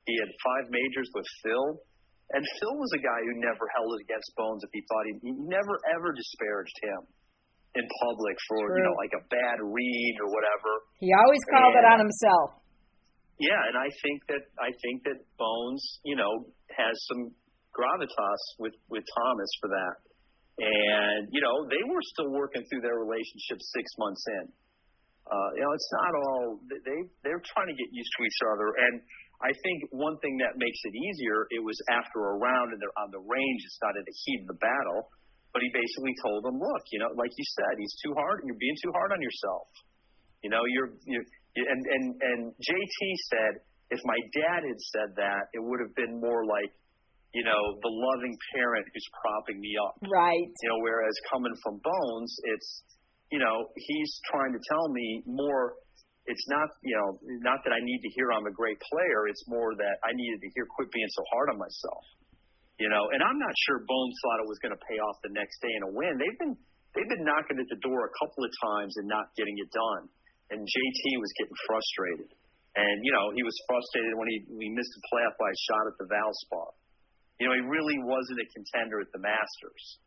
He 0.09 0.13
had 0.19 0.27
five 0.43 0.65
majors 0.73 1.07
with 1.15 1.23
Phil. 1.45 1.79
And 2.33 2.41
Phil 2.59 2.75
was 2.81 2.89
a 2.97 3.01
guy 3.03 3.19
who 3.29 3.33
never 3.45 3.67
held 3.77 3.93
it 3.99 4.09
against 4.09 4.31
Bones 4.33 4.63
if 4.65 4.71
he 4.73 4.81
thought 4.89 5.05
he, 5.05 5.13
he 5.21 5.31
never 5.47 5.75
ever 5.93 6.09
disparaged 6.17 6.73
him 6.81 7.05
in 7.77 7.85
public 8.01 8.33
for 8.49 8.57
True. 8.63 8.73
you 8.79 8.83
know 8.89 8.95
like 8.97 9.13
a 9.13 9.21
bad 9.29 9.61
read 9.61 10.15
or 10.23 10.27
whatever. 10.33 10.71
He 10.97 11.13
always 11.13 11.43
called 11.51 11.77
And- 11.77 11.83
it 11.83 11.85
on 11.93 11.99
himself. 12.01 12.49
Yeah, 13.41 13.59
and 13.69 13.75
I 13.77 13.89
think 14.01 14.17
that 14.33 14.43
I 14.61 14.69
think 14.81 15.03
that 15.09 15.19
Bones, 15.37 15.83
you 16.05 16.15
know, 16.15 16.31
has 16.77 16.95
some 17.09 17.31
gravitas 17.73 18.41
with 18.59 18.73
with 18.89 19.03
Thomas 19.17 19.51
for 19.61 19.69
that. 19.69 19.97
And 20.61 21.29
you 21.33 21.41
know, 21.41 21.65
they 21.65 21.81
were 21.85 22.03
still 22.13 22.29
working 22.29 22.61
through 22.69 22.81
their 22.85 23.01
relationship 23.01 23.57
six 23.61 23.89
months 23.97 24.23
in. 24.41 24.45
Uh, 25.23 25.49
you 25.55 25.63
know, 25.63 25.71
it's 25.73 25.91
not 26.03 26.11
all 26.13 26.59
they 26.69 26.99
they're 27.23 27.41
trying 27.41 27.69
to 27.71 27.77
get 27.77 27.89
used 27.89 28.11
to 28.19 28.21
each 28.25 28.41
other. 28.53 28.69
And 28.77 28.95
I 29.41 29.51
think 29.65 29.89
one 29.91 30.19
thing 30.21 30.37
that 30.45 30.55
makes 30.55 30.79
it 30.85 30.93
easier, 30.93 31.47
it 31.49 31.63
was 31.63 31.75
after 31.89 32.31
a 32.31 32.35
round 32.37 32.75
and 32.75 32.79
they're 32.79 32.99
on 33.01 33.09
the 33.09 33.23
range. 33.23 33.61
It's 33.65 33.81
not 33.81 33.97
in 33.97 34.03
the 34.05 34.15
heat 34.27 34.39
of 34.45 34.55
the 34.55 34.59
battle. 34.61 35.09
But 35.53 35.61
he 35.61 35.69
basically 35.69 36.17
told 36.25 36.41
them, 36.49 36.57
look, 36.57 36.83
you 36.89 36.97
know, 36.97 37.13
like 37.13 37.29
you 37.37 37.45
said, 37.45 37.77
he's 37.77 37.93
too 38.01 38.17
hard. 38.17 38.41
You're 38.41 38.57
being 38.57 38.73
too 38.81 38.89
hard 38.89 39.13
on 39.13 39.21
yourself. 39.21 39.69
You 40.41 40.49
know, 40.49 40.65
you're, 40.65 40.97
you're 41.05 41.27
and 41.55 41.81
and 41.85 42.05
and 42.17 42.41
JT 42.57 42.99
said 43.29 43.53
if 43.93 44.01
my 44.09 44.17
dad 44.33 44.65
had 44.65 44.79
said 44.89 45.09
that, 45.21 45.53
it 45.53 45.61
would 45.61 45.77
have 45.77 45.93
been 45.93 46.17
more 46.17 46.41
like, 46.49 46.73
you 47.37 47.45
know, 47.45 47.61
the 47.81 47.93
loving 47.93 48.33
parent 48.57 48.85
who's 48.89 49.09
propping 49.21 49.61
me 49.61 49.77
up. 49.77 49.93
Right. 50.09 50.49
You 50.49 50.67
know, 50.73 50.81
whereas 50.81 51.13
coming 51.29 51.53
from 51.61 51.77
Bones, 51.77 52.33
it's, 52.49 52.69
you 53.29 53.37
know, 53.37 53.69
he's 53.77 54.11
trying 54.33 54.53
to 54.53 54.61
tell 54.65 54.89
me 54.89 55.21
more. 55.29 55.77
It's 56.25 56.45
not, 56.49 56.73
you 56.81 56.95
know, 56.97 57.21
not 57.45 57.61
that 57.65 57.73
I 57.73 57.81
need 57.81 58.01
to 58.01 58.09
hear 58.17 58.33
I'm 58.33 58.49
a 58.49 58.55
great 58.55 58.81
player. 58.89 59.29
It's 59.29 59.45
more 59.45 59.77
that 59.77 59.95
I 60.01 60.13
needed 60.13 60.41
to 60.41 60.49
hear 60.57 60.65
quit 60.65 60.89
being 60.89 61.09
so 61.13 61.23
hard 61.33 61.53
on 61.53 61.57
myself. 61.61 62.05
You 62.81 62.89
know, 62.89 63.03
and 63.13 63.21
I'm 63.21 63.37
not 63.37 63.53
sure 63.69 63.85
Bones 63.85 64.17
thought 64.25 64.41
it 64.41 64.49
was 64.49 64.57
going 64.57 64.73
to 64.73 64.83
pay 64.89 64.97
off 64.97 65.21
the 65.21 65.33
next 65.37 65.61
day 65.61 65.69
in 65.69 65.85
a 65.85 65.91
win. 65.93 66.17
They've 66.17 66.39
been 66.41 66.57
they've 66.97 67.11
been 67.11 67.25
knocking 67.25 67.61
at 67.61 67.69
the 67.69 67.81
door 67.85 68.09
a 68.09 68.13
couple 68.17 68.41
of 68.41 68.51
times 68.65 68.97
and 68.97 69.05
not 69.05 69.29
getting 69.37 69.53
it 69.61 69.69
done. 69.69 70.09
And 70.49 70.61
JT 70.65 71.01
was 71.21 71.31
getting 71.37 71.57
frustrated. 71.69 72.29
And, 72.73 73.05
you 73.05 73.13
know, 73.13 73.29
he 73.37 73.45
was 73.45 73.53
frustrated 73.69 74.17
when 74.17 74.29
he 74.33 74.37
we 74.49 74.65
missed 74.73 74.93
a 74.97 75.01
playoff 75.13 75.37
by 75.37 75.49
a 75.49 75.59
shot 75.69 75.85
at 75.85 75.95
the 76.01 76.09
Valspar. 76.09 76.73
You 77.37 77.45
know, 77.49 77.53
he 77.53 77.63
really 77.65 77.97
wasn't 78.01 78.41
a 78.41 78.47
contender 78.49 78.97
at 78.97 79.13
the 79.13 79.21
Masters. 79.21 80.01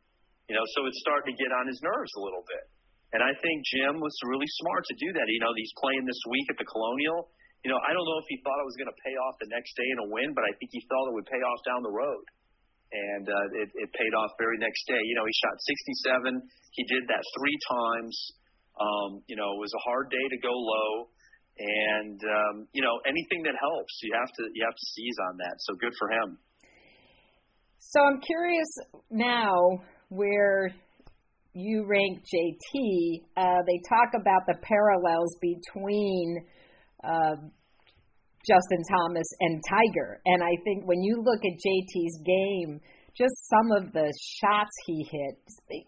You 0.50 0.54
know, 0.58 0.66
so 0.75 0.87
it's 0.87 0.99
starting 1.02 1.35
to 1.35 1.37
get 1.38 1.50
on 1.54 1.66
his 1.66 1.78
nerves 1.82 2.11
a 2.18 2.23
little 2.23 2.42
bit. 2.46 2.66
And 3.14 3.23
I 3.23 3.35
think 3.38 3.62
Jim 3.70 4.02
was 4.02 4.14
really 4.26 4.50
smart 4.62 4.82
to 4.90 4.94
do 4.99 5.14
that. 5.14 5.26
You 5.30 5.42
know, 5.42 5.54
he's 5.54 5.75
playing 5.78 6.06
this 6.06 6.18
week 6.26 6.46
at 6.50 6.58
the 6.58 6.66
Colonial. 6.66 7.30
You 7.62 7.70
know, 7.70 7.78
I 7.82 7.94
don't 7.94 8.06
know 8.06 8.18
if 8.18 8.28
he 8.30 8.38
thought 8.42 8.58
it 8.58 8.66
was 8.66 8.78
going 8.78 8.90
to 8.90 8.99
pay 9.02 9.14
off 9.14 9.35
the 9.42 9.50
next 9.50 9.75
day 9.78 9.87
in 9.87 9.99
a 10.02 10.08
win, 10.11 10.35
but 10.35 10.42
I 10.46 10.54
think 10.58 10.70
he 10.75 10.82
thought 10.87 11.11
it 11.11 11.14
would 11.14 11.26
pay 11.26 11.42
off 11.42 11.61
down 11.66 11.82
the 11.87 11.94
road. 11.94 12.25
And 12.94 13.26
uh, 13.26 13.62
it, 13.62 13.68
it 13.75 13.88
paid 13.94 14.14
off 14.14 14.30
very 14.38 14.58
next 14.58 14.87
day. 14.87 14.99
You 15.02 15.18
know, 15.18 15.26
he 15.26 15.35
shot 15.35 15.54
67. 15.58 16.38
He 16.78 16.82
did 16.87 17.11
that 17.11 17.23
three 17.35 17.58
times. 17.66 18.14
Um, 18.78 19.11
you 19.26 19.35
know, 19.35 19.54
it 19.54 19.61
was 19.62 19.75
a 19.75 19.82
hard 19.82 20.11
day 20.11 20.26
to 20.30 20.38
go 20.38 20.54
low 20.54 21.11
and 21.58 22.20
um, 22.20 22.68
you 22.72 22.82
know 22.82 23.00
anything 23.06 23.42
that 23.44 23.54
helps 23.58 23.94
you 24.02 24.12
have 24.14 24.28
to 24.28 24.42
you 24.54 24.64
have 24.64 24.75
to 24.75 24.86
seize 24.92 25.16
on 25.30 25.36
that. 25.38 25.56
So 25.60 25.75
good 25.75 25.92
for 25.98 26.10
him. 26.10 26.38
So 27.78 28.00
i'm 28.02 28.20
curious 28.20 28.68
now 29.10 29.54
where 30.08 30.70
you 31.54 31.86
rank 31.86 32.18
jt 32.18 33.22
uh, 33.36 33.62
they 33.66 33.80
talk 33.88 34.10
about 34.20 34.42
the 34.46 34.56
parallels 34.62 35.36
between 35.40 36.44
uh, 37.04 37.36
justin 38.46 38.82
thomas 38.90 39.26
and 39.40 39.62
tiger. 39.70 40.20
And 40.26 40.42
i 40.42 40.54
think 40.64 40.86
when 40.86 41.00
you 41.00 41.22
look 41.22 41.40
at 41.44 41.52
jt's 41.52 42.20
game 42.25 42.80
just 43.16 43.48
some 43.48 43.70
of 43.72 43.92
the 43.92 44.12
shots 44.40 44.75
he 44.86 45.06
hit 45.10 45.38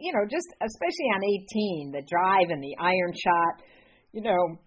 you 0.01 0.13
know 0.13 0.25
just 0.31 0.49
especially 0.63 1.09
on 1.15 1.23
18 1.25 1.93
the 1.93 2.03
drive 2.09 2.49
and 2.49 2.63
the 2.63 2.77
iron 2.81 3.13
shot 3.13 3.63
you 4.13 4.23
know 4.23 4.59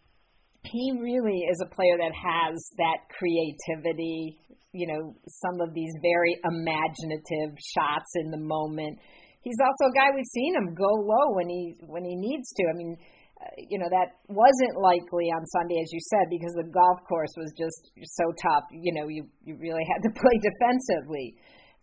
he 0.64 0.94
really 1.02 1.46
is 1.50 1.62
a 1.62 1.74
player 1.74 1.98
that 1.98 2.14
has 2.14 2.70
that 2.78 3.10
creativity, 3.18 4.38
you 4.74 4.88
know, 4.88 5.16
some 5.28 5.60
of 5.60 5.74
these 5.74 5.94
very 6.02 6.38
imaginative 6.46 7.58
shots 7.58 8.14
in 8.16 8.30
the 8.30 8.38
moment. 8.38 9.00
He's 9.42 9.58
also 9.58 9.90
a 9.90 9.96
guy 9.98 10.14
we've 10.14 10.34
seen 10.34 10.56
him 10.56 10.76
go 10.76 10.92
low 11.02 11.34
when 11.34 11.50
he 11.50 11.76
when 11.82 12.06
he 12.06 12.16
needs 12.16 12.54
to. 12.54 12.64
I 12.70 12.78
mean, 12.78 12.96
uh, 13.42 13.50
you 13.58 13.80
know 13.80 13.90
that 13.90 14.22
wasn't 14.30 14.78
likely 14.78 15.34
on 15.34 15.42
Sunday, 15.50 15.82
as 15.82 15.90
you 15.92 16.00
said, 16.14 16.30
because 16.30 16.54
the 16.54 16.70
golf 16.70 17.02
course 17.10 17.34
was 17.36 17.50
just 17.58 17.90
so 18.22 18.30
tough. 18.38 18.70
You 18.70 18.94
know, 18.94 19.08
you 19.10 19.26
you 19.42 19.58
really 19.58 19.86
had 19.90 20.06
to 20.06 20.14
play 20.22 20.38
defensively. 20.38 21.36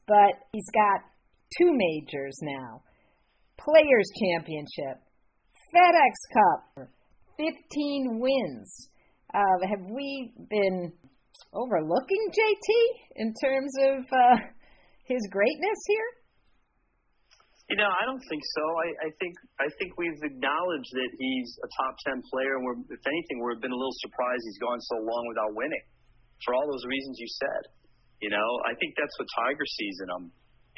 But 0.07 0.39
he's 0.53 0.71
got 0.71 1.03
two 1.59 1.75
majors 1.75 2.39
now, 2.43 2.83
Players 3.59 4.09
Championship, 4.23 5.03
FedEx 5.75 6.15
Cup, 6.33 6.89
15 7.39 8.19
wins. 8.19 8.91
Uh, 9.33 9.59
have 9.71 9.87
we 9.87 10.35
been 10.51 10.93
overlooking 11.55 12.23
JT 12.35 12.69
in 13.17 13.33
terms 13.39 13.73
of 13.87 13.99
uh, 14.11 14.37
his 15.07 15.23
greatness 15.31 15.81
here? 15.87 16.11
You 17.69 17.77
know, 17.77 17.87
I 17.87 18.09
don't 18.09 18.25
think 18.33 18.41
so. 18.57 18.65
I, 18.65 18.89
I 19.07 19.09
think 19.21 19.37
I 19.61 19.69
think 19.77 19.93
we've 20.01 20.17
acknowledged 20.25 20.89
that 20.89 21.11
he's 21.21 21.51
a 21.61 21.69
top 21.77 22.01
ten 22.01 22.25
player, 22.33 22.57
and 22.57 22.65
we're, 22.65 22.81
if 22.89 23.05
anything, 23.05 23.45
we've 23.45 23.61
been 23.61 23.77
a 23.77 23.77
little 23.77 24.01
surprised 24.01 24.41
he's 24.49 24.57
gone 24.57 24.81
so 24.89 24.97
long 25.05 25.29
without 25.29 25.53
winning, 25.53 25.85
for 26.49 26.57
all 26.57 26.65
those 26.65 26.89
reasons 26.89 27.21
you 27.21 27.29
said. 27.29 27.63
You 28.25 28.33
know, 28.33 28.49
I 28.65 28.73
think 28.81 28.97
that's 28.97 29.13
what 29.21 29.29
Tiger 29.37 29.69
sees 29.69 30.01
in 30.01 30.09
him. 30.09 30.25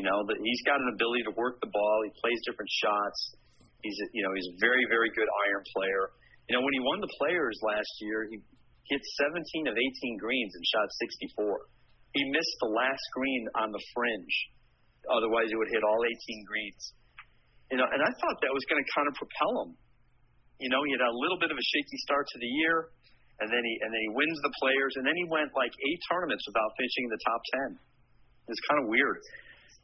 You 0.02 0.04
know, 0.10 0.18
that 0.18 0.38
he's 0.42 0.62
got 0.66 0.82
an 0.82 0.90
ability 0.90 1.30
to 1.30 1.34
work 1.38 1.62
the 1.62 1.70
ball. 1.70 1.96
He 2.10 2.12
plays 2.18 2.42
different 2.42 2.74
shots. 2.82 3.38
He's 3.86 3.94
a, 3.94 4.06
you 4.10 4.26
know 4.26 4.34
he's 4.34 4.50
a 4.50 4.56
very 4.58 4.82
very 4.90 5.14
good 5.14 5.30
iron 5.46 5.62
player. 5.70 6.10
You 6.50 6.58
know, 6.58 6.66
when 6.66 6.74
he 6.74 6.82
won 6.82 6.98
the 6.98 7.14
Players 7.14 7.54
last 7.62 7.94
year, 8.02 8.26
he 8.26 8.42
hit 8.90 8.98
17 9.22 9.70
of 9.70 9.74
18 9.78 10.18
greens 10.18 10.50
and 10.50 10.64
shot 10.66 10.90
64. 11.38 11.46
He 12.10 12.26
missed 12.26 12.56
the 12.58 12.74
last 12.74 13.06
green 13.14 13.46
on 13.54 13.70
the 13.70 13.78
fringe. 13.94 14.34
Otherwise, 15.14 15.46
he 15.46 15.54
would 15.54 15.70
hit 15.70 15.86
all 15.86 16.02
18 16.02 16.10
greens. 16.50 16.82
You 17.70 17.78
know, 17.78 17.86
and 17.86 18.02
I 18.02 18.10
thought 18.18 18.36
that 18.42 18.50
was 18.50 18.66
going 18.66 18.82
to 18.82 18.88
kind 18.90 19.06
of 19.06 19.14
propel 19.14 19.52
him. 19.62 19.70
You 20.58 20.74
know, 20.74 20.82
he 20.82 20.90
had 20.90 21.06
a 21.06 21.14
little 21.22 21.38
bit 21.38 21.54
of 21.54 21.56
a 21.56 21.62
shaky 21.62 21.98
start 22.02 22.26
to 22.34 22.38
the 22.42 22.50
year, 22.66 22.90
and 23.38 23.46
then 23.46 23.62
he 23.62 23.74
and 23.86 23.94
then 23.94 24.02
he 24.02 24.10
wins 24.10 24.34
the 24.42 24.50
Players, 24.58 24.98
and 24.98 25.06
then 25.06 25.14
he 25.14 25.30
went 25.30 25.54
like 25.54 25.70
eight 25.70 26.00
tournaments 26.10 26.42
without 26.50 26.74
finishing 26.74 27.06
in 27.06 27.12
the 27.14 27.22
top 27.30 27.40
ten. 27.46 27.70
It's 28.50 28.62
kind 28.66 28.82
of 28.82 28.90
weird 28.90 29.22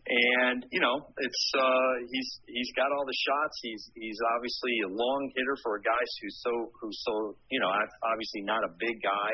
and 0.06 0.64
you 0.70 0.78
know 0.78 1.10
it's 1.18 1.44
uh 1.58 1.92
he's 2.10 2.30
he's 2.46 2.70
got 2.78 2.90
all 2.94 3.06
the 3.06 3.18
shots. 3.26 3.56
He's 3.62 3.84
he's 3.94 4.20
obviously 4.36 4.74
a 4.86 4.90
long 4.90 5.30
hitter 5.34 5.56
for 5.62 5.76
a 5.76 5.82
guy 5.82 6.02
who's 6.22 6.38
so 6.42 6.52
who's 6.80 6.98
so 7.02 7.34
you 7.50 7.58
know 7.58 7.68
obviously 7.68 8.42
not 8.46 8.62
a 8.62 8.72
big 8.78 9.02
guy. 9.02 9.32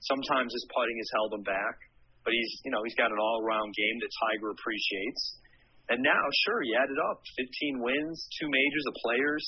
Sometimes 0.00 0.52
his 0.52 0.64
putting 0.72 0.96
has 0.96 1.10
held 1.12 1.36
him 1.36 1.44
back 1.44 1.76
but 2.24 2.32
he's 2.32 2.52
you 2.64 2.70
know 2.70 2.80
he's 2.84 2.96
got 2.96 3.10
an 3.10 3.18
all 3.18 3.40
around 3.44 3.72
game 3.72 3.96
that 4.00 4.12
tiger 4.28 4.50
appreciates. 4.52 5.40
And 5.90 5.98
now 6.06 6.22
sure 6.46 6.62
he 6.62 6.70
added 6.78 7.00
up 7.10 7.18
15 7.34 7.82
wins 7.82 8.28
two 8.38 8.46
majors 8.46 8.84
of 8.86 8.94
players. 9.02 9.44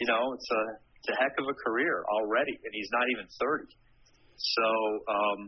You 0.00 0.08
know 0.08 0.32
it's 0.34 0.50
a 0.50 0.62
it's 1.02 1.08
a 1.12 1.16
heck 1.20 1.34
of 1.38 1.46
a 1.50 1.56
career 1.66 2.04
already 2.08 2.54
and 2.56 2.72
he's 2.72 2.90
not 2.90 3.06
even 3.14 3.26
30 3.38 3.68
so 4.36 4.68
um 5.08 5.40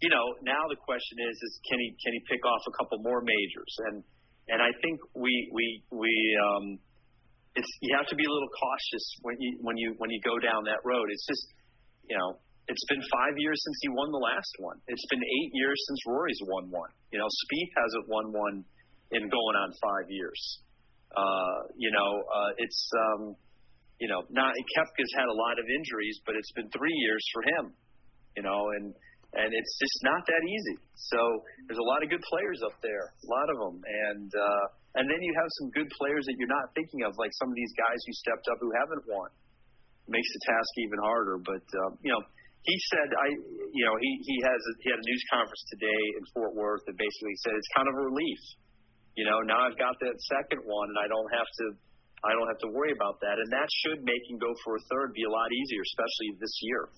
you 0.00 0.10
know, 0.12 0.24
now 0.44 0.60
the 0.68 0.76
question 0.76 1.16
is, 1.24 1.34
is 1.40 1.52
can 1.64 1.78
he 1.80 1.88
can 1.96 2.12
he 2.12 2.20
pick 2.28 2.44
off 2.44 2.62
a 2.68 2.74
couple 2.76 3.00
more 3.00 3.24
majors? 3.24 3.72
And 3.88 4.04
and 4.48 4.60
I 4.60 4.70
think 4.84 5.00
we 5.16 5.32
we 5.52 5.82
we 5.90 6.12
um, 6.36 6.78
it's 7.56 7.70
you 7.80 7.96
have 7.96 8.06
to 8.12 8.16
be 8.16 8.24
a 8.24 8.32
little 8.32 8.52
cautious 8.52 9.06
when 9.22 9.36
you 9.40 9.50
when 9.64 9.76
you 9.76 9.94
when 9.96 10.10
you 10.12 10.20
go 10.20 10.36
down 10.38 10.64
that 10.68 10.84
road. 10.84 11.08
It's 11.08 11.24
just 11.24 11.44
you 12.04 12.16
know 12.16 12.36
it's 12.68 12.84
been 12.92 13.00
five 13.08 13.34
years 13.40 13.56
since 13.62 13.78
he 13.80 13.88
won 13.88 14.10
the 14.12 14.20
last 14.20 14.52
one. 14.58 14.76
It's 14.90 15.06
been 15.08 15.22
eight 15.22 15.52
years 15.54 15.78
since 15.88 16.00
Rory's 16.06 16.42
won 16.44 16.68
one. 16.70 16.90
You 17.14 17.18
know, 17.22 17.28
Spieth 17.30 17.72
hasn't 17.78 18.06
won 18.10 18.32
one 18.34 18.56
in 19.14 19.22
going 19.30 19.56
on 19.56 19.68
five 19.80 20.06
years. 20.10 20.40
Uh, 21.14 21.72
you 21.78 21.90
know, 21.94 22.10
uh, 22.26 22.52
it's 22.58 22.90
um, 22.92 23.32
you 23.96 24.08
know, 24.12 24.20
not 24.28 24.52
Koepka's 24.76 25.12
had 25.16 25.32
a 25.32 25.36
lot 25.36 25.56
of 25.56 25.64
injuries, 25.64 26.20
but 26.26 26.36
it's 26.36 26.52
been 26.52 26.68
three 26.68 26.94
years 27.06 27.24
for 27.32 27.42
him. 27.56 27.64
You 28.36 28.42
know, 28.42 28.68
and 28.76 28.92
and 29.36 29.48
it's 29.52 29.74
just 29.76 29.98
not 30.02 30.22
that 30.24 30.42
easy. 30.42 30.76
So 31.12 31.20
there's 31.68 31.80
a 31.80 31.88
lot 31.92 32.00
of 32.00 32.08
good 32.08 32.24
players 32.24 32.60
up 32.64 32.76
there, 32.80 33.12
a 33.12 33.28
lot 33.28 33.48
of 33.52 33.56
them, 33.60 33.76
and 33.84 34.30
uh, 34.32 34.64
and 34.96 35.04
then 35.04 35.20
you 35.20 35.32
have 35.36 35.50
some 35.60 35.68
good 35.76 35.90
players 36.00 36.24
that 36.24 36.36
you're 36.40 36.50
not 36.50 36.72
thinking 36.72 37.04
of, 37.04 37.12
like 37.20 37.32
some 37.36 37.52
of 37.52 37.56
these 37.56 37.74
guys 37.76 38.00
who 38.08 38.12
stepped 38.16 38.48
up 38.48 38.56
who 38.64 38.72
haven't 38.72 39.04
won. 39.04 39.28
makes 40.08 40.30
the 40.32 40.42
task 40.48 40.70
even 40.88 40.98
harder. 41.04 41.36
But 41.42 41.66
um, 41.84 42.00
you 42.00 42.10
know, 42.14 42.22
he 42.64 42.76
said, 42.90 43.08
I, 43.12 43.28
you 43.76 43.84
know, 43.84 43.94
he 44.00 44.10
he 44.24 44.36
has 44.42 44.60
a, 44.60 44.72
he 44.82 44.86
had 44.90 44.98
a 44.98 45.06
news 45.06 45.24
conference 45.30 45.62
today 45.76 46.02
in 46.18 46.22
Fort 46.32 46.54
Worth 46.56 46.82
that 46.88 46.96
basically 46.96 47.36
said 47.44 47.52
it's 47.54 47.70
kind 47.76 47.86
of 47.90 47.94
a 48.00 48.04
relief. 48.08 48.42
You 49.20 49.24
know, 49.24 49.38
now 49.44 49.64
I've 49.64 49.78
got 49.80 49.96
that 50.00 50.16
second 50.28 50.64
one, 50.64 50.88
and 50.92 50.98
I 50.98 51.08
don't 51.08 51.30
have 51.34 51.50
to. 51.60 51.66
I 52.24 52.32
don't 52.32 52.48
have 52.48 52.62
to 52.64 52.72
worry 52.72 52.96
about 52.96 53.20
that, 53.20 53.36
and 53.36 53.48
that 53.52 53.68
should 53.84 54.00
make 54.02 54.24
him 54.26 54.40
go 54.40 54.50
for 54.64 54.80
a 54.80 54.82
third 54.88 55.12
be 55.12 55.22
a 55.28 55.30
lot 55.30 55.52
easier, 55.52 55.82
especially 55.84 56.40
this 56.40 56.56
year. 56.64 56.88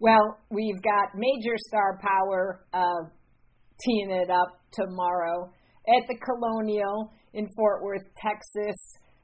Well, 0.00 0.38
we've 0.50 0.82
got 0.82 1.14
major 1.14 1.56
star 1.56 1.98
power 2.02 2.66
uh, 2.72 3.08
teeing 3.80 4.10
it 4.10 4.30
up 4.30 4.60
tomorrow 4.72 5.50
at 5.88 6.02
the 6.08 6.16
Colonial 6.16 7.12
in 7.32 7.48
Fort 7.56 7.82
Worth, 7.82 8.02
Texas. 8.16 8.76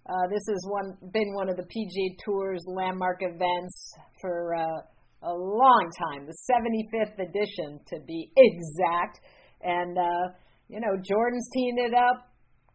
Uh, 0.09 0.29
this 0.31 0.43
has 0.49 0.65
one 0.67 0.97
been 1.13 1.35
one 1.35 1.49
of 1.49 1.57
the 1.57 1.65
PGA 1.65 2.17
Tour's 2.25 2.63
landmark 2.67 3.19
events 3.21 3.95
for 4.21 4.55
uh, 4.55 5.29
a 5.29 5.35
long 5.35 5.91
time, 6.11 6.27
the 6.27 6.37
75th 6.51 7.29
edition 7.29 7.81
to 7.89 7.97
be 8.07 8.31
exact. 8.37 9.21
And 9.63 9.99
uh, 9.99 10.33
you 10.69 10.81
know, 10.81 10.97
Jordan's 11.03 11.49
teeing 11.53 11.77
it 11.79 11.95
up. 11.95 12.29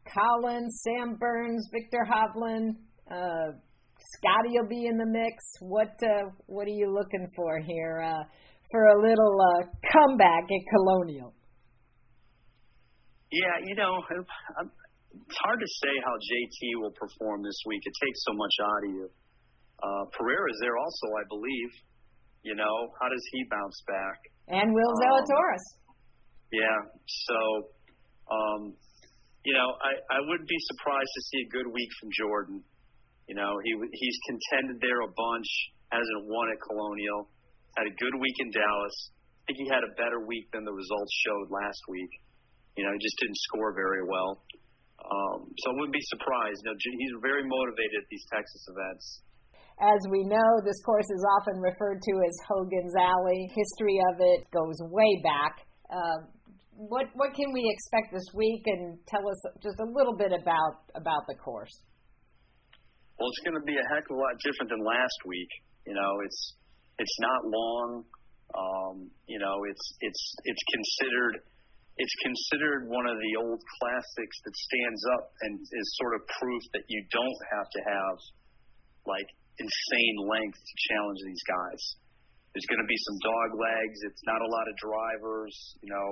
Collins, 0.05 0.81
Sam 0.83 1.15
Burns, 1.15 1.67
Viktor 1.73 2.05
Hovland, 2.07 2.75
uh, 3.09 3.57
Scotty 4.17 4.53
will 4.59 4.69
be 4.69 4.85
in 4.85 4.97
the 4.97 5.05
mix. 5.05 5.43
What 5.59 5.93
uh, 6.03 6.29
what 6.45 6.67
are 6.67 6.77
you 6.77 6.93
looking 6.93 7.27
for 7.35 7.59
here 7.59 8.01
uh, 8.05 8.23
for 8.71 8.85
a 8.85 9.01
little 9.01 9.37
uh, 9.41 9.65
comeback 9.91 10.43
at 10.45 10.63
Colonial? 10.69 11.33
Yeah, 13.31 13.65
you 13.65 13.75
know, 13.75 13.91
I'm, 14.59 14.69
it's 15.11 15.39
hard 15.41 15.59
to 15.59 15.69
say 15.81 15.93
how 16.05 16.13
JT 16.13 16.81
will 16.81 16.93
perform 16.93 17.41
this 17.43 17.57
week. 17.65 17.81
It 17.83 17.95
takes 18.05 18.19
so 18.23 18.33
much 18.33 18.55
out 18.61 18.81
of 18.85 18.91
you. 18.95 19.07
Uh, 19.81 20.03
Pereira's 20.15 20.59
there 20.61 20.77
also, 20.77 21.07
I 21.19 21.23
believe. 21.27 21.71
You 22.43 22.55
know, 22.55 22.75
how 23.01 23.09
does 23.09 23.25
he 23.33 23.43
bounce 23.49 23.81
back? 23.89 24.17
And 24.53 24.69
Will 24.71 24.93
um, 24.93 25.01
Zalatoris. 25.01 25.65
Yeah, 26.53 26.77
so 27.07 27.37
um, 28.29 28.77
you 29.45 29.53
know, 29.53 29.69
I, 29.81 29.93
I 30.09 30.19
wouldn't 30.25 30.49
be 30.49 30.61
surprised 30.73 31.11
to 31.13 31.21
see 31.29 31.39
a 31.45 31.49
good 31.53 31.69
week 31.69 31.89
from 32.01 32.09
Jordan. 32.17 32.57
You 33.27 33.35
know, 33.35 33.51
he 33.65 33.71
he's 33.73 34.17
contended 34.29 34.77
there 34.81 35.01
a 35.01 35.09
bunch, 35.09 35.49
hasn't 35.89 36.29
won 36.29 36.45
at 36.53 36.59
Colonial. 36.61 37.29
Had 37.77 37.89
a 37.89 37.95
good 37.97 38.15
week 38.21 38.37
in 38.39 38.49
Dallas. 38.53 38.97
I 39.45 39.53
think 39.53 39.65
he 39.65 39.69
had 39.69 39.83
a 39.85 39.93
better 39.97 40.25
week 40.25 40.49
than 40.53 40.65
the 40.65 40.73
results 40.73 41.13
showed 41.25 41.49
last 41.53 41.81
week. 41.89 42.09
You 42.77 42.85
know, 42.85 42.91
he 42.93 42.99
just 43.01 43.17
didn't 43.21 43.37
score 43.49 43.73
very 43.73 44.05
well. 44.05 44.41
Um, 45.05 45.51
so 45.57 45.63
I 45.69 45.73
wouldn't 45.77 45.93
be 45.93 46.05
surprised. 46.09 46.61
You 46.65 46.71
know, 46.71 46.77
he's 46.79 47.15
very 47.21 47.43
motivated 47.45 47.97
at 48.01 48.07
these 48.09 48.25
Texas 48.31 48.63
events. 48.71 49.05
As 49.77 50.01
we 50.09 50.23
know, 50.23 50.49
this 50.63 50.79
course 50.85 51.05
is 51.11 51.23
often 51.37 51.59
referred 51.59 51.99
to 51.99 52.13
as 52.23 52.35
Hogan's 52.47 52.95
Alley. 52.95 53.51
History 53.51 53.99
of 54.13 54.21
it 54.23 54.47
goes 54.49 54.79
way 54.87 55.19
back. 55.21 55.67
Uh, 55.91 56.31
what 56.77 57.07
what 57.15 57.33
can 57.35 57.51
we 57.53 57.63
expect 57.69 58.13
this 58.13 58.27
week? 58.33 58.63
And 58.65 58.97
tell 59.07 59.23
us 59.27 59.39
just 59.61 59.79
a 59.79 59.87
little 59.87 60.15
bit 60.15 60.31
about 60.31 60.87
about 60.95 61.27
the 61.27 61.35
course. 61.35 61.75
Well, 63.15 63.31
it's 63.31 63.43
going 63.47 63.55
to 63.55 63.63
be 63.63 63.79
a 63.79 63.87
heck 63.91 64.03
of 64.11 64.15
a 64.15 64.19
lot 64.19 64.35
different 64.43 64.69
than 64.75 64.83
last 64.83 65.19
week. 65.23 65.51
You 65.87 65.95
know, 65.95 66.11
it's 66.25 66.41
it's 66.99 67.17
not 67.19 67.47
long. 67.47 68.03
Um, 68.55 68.95
you 69.27 69.39
know, 69.39 69.55
it's 69.67 69.85
it's 70.01 70.23
it's 70.43 70.63
considered 70.71 71.43
it's 71.95 72.15
considered 72.27 72.91
one 72.91 73.07
of 73.07 73.15
the 73.15 73.33
old 73.39 73.61
classics 73.79 74.35
that 74.43 74.55
stands 74.55 75.01
up 75.15 75.31
and 75.47 75.55
is 75.63 75.87
sort 75.95 76.19
of 76.19 76.27
proof 76.43 76.63
that 76.75 76.83
you 76.91 76.99
don't 77.07 77.41
have 77.55 77.67
to 77.71 77.81
have 77.87 78.15
like 79.07 79.29
insane 79.55 80.17
length 80.27 80.59
to 80.59 80.75
challenge 80.91 81.21
these 81.23 81.43
guys. 81.47 81.81
There's 82.51 82.67
going 82.67 82.83
to 82.83 82.87
be 82.87 82.99
some 82.99 83.17
dog 83.23 83.49
legs. 83.55 83.97
It's 84.11 84.23
not 84.27 84.39
a 84.43 84.49
lot 84.51 84.65
of 84.67 84.75
drivers. 84.79 85.55
You 85.83 85.91
know, 85.91 86.07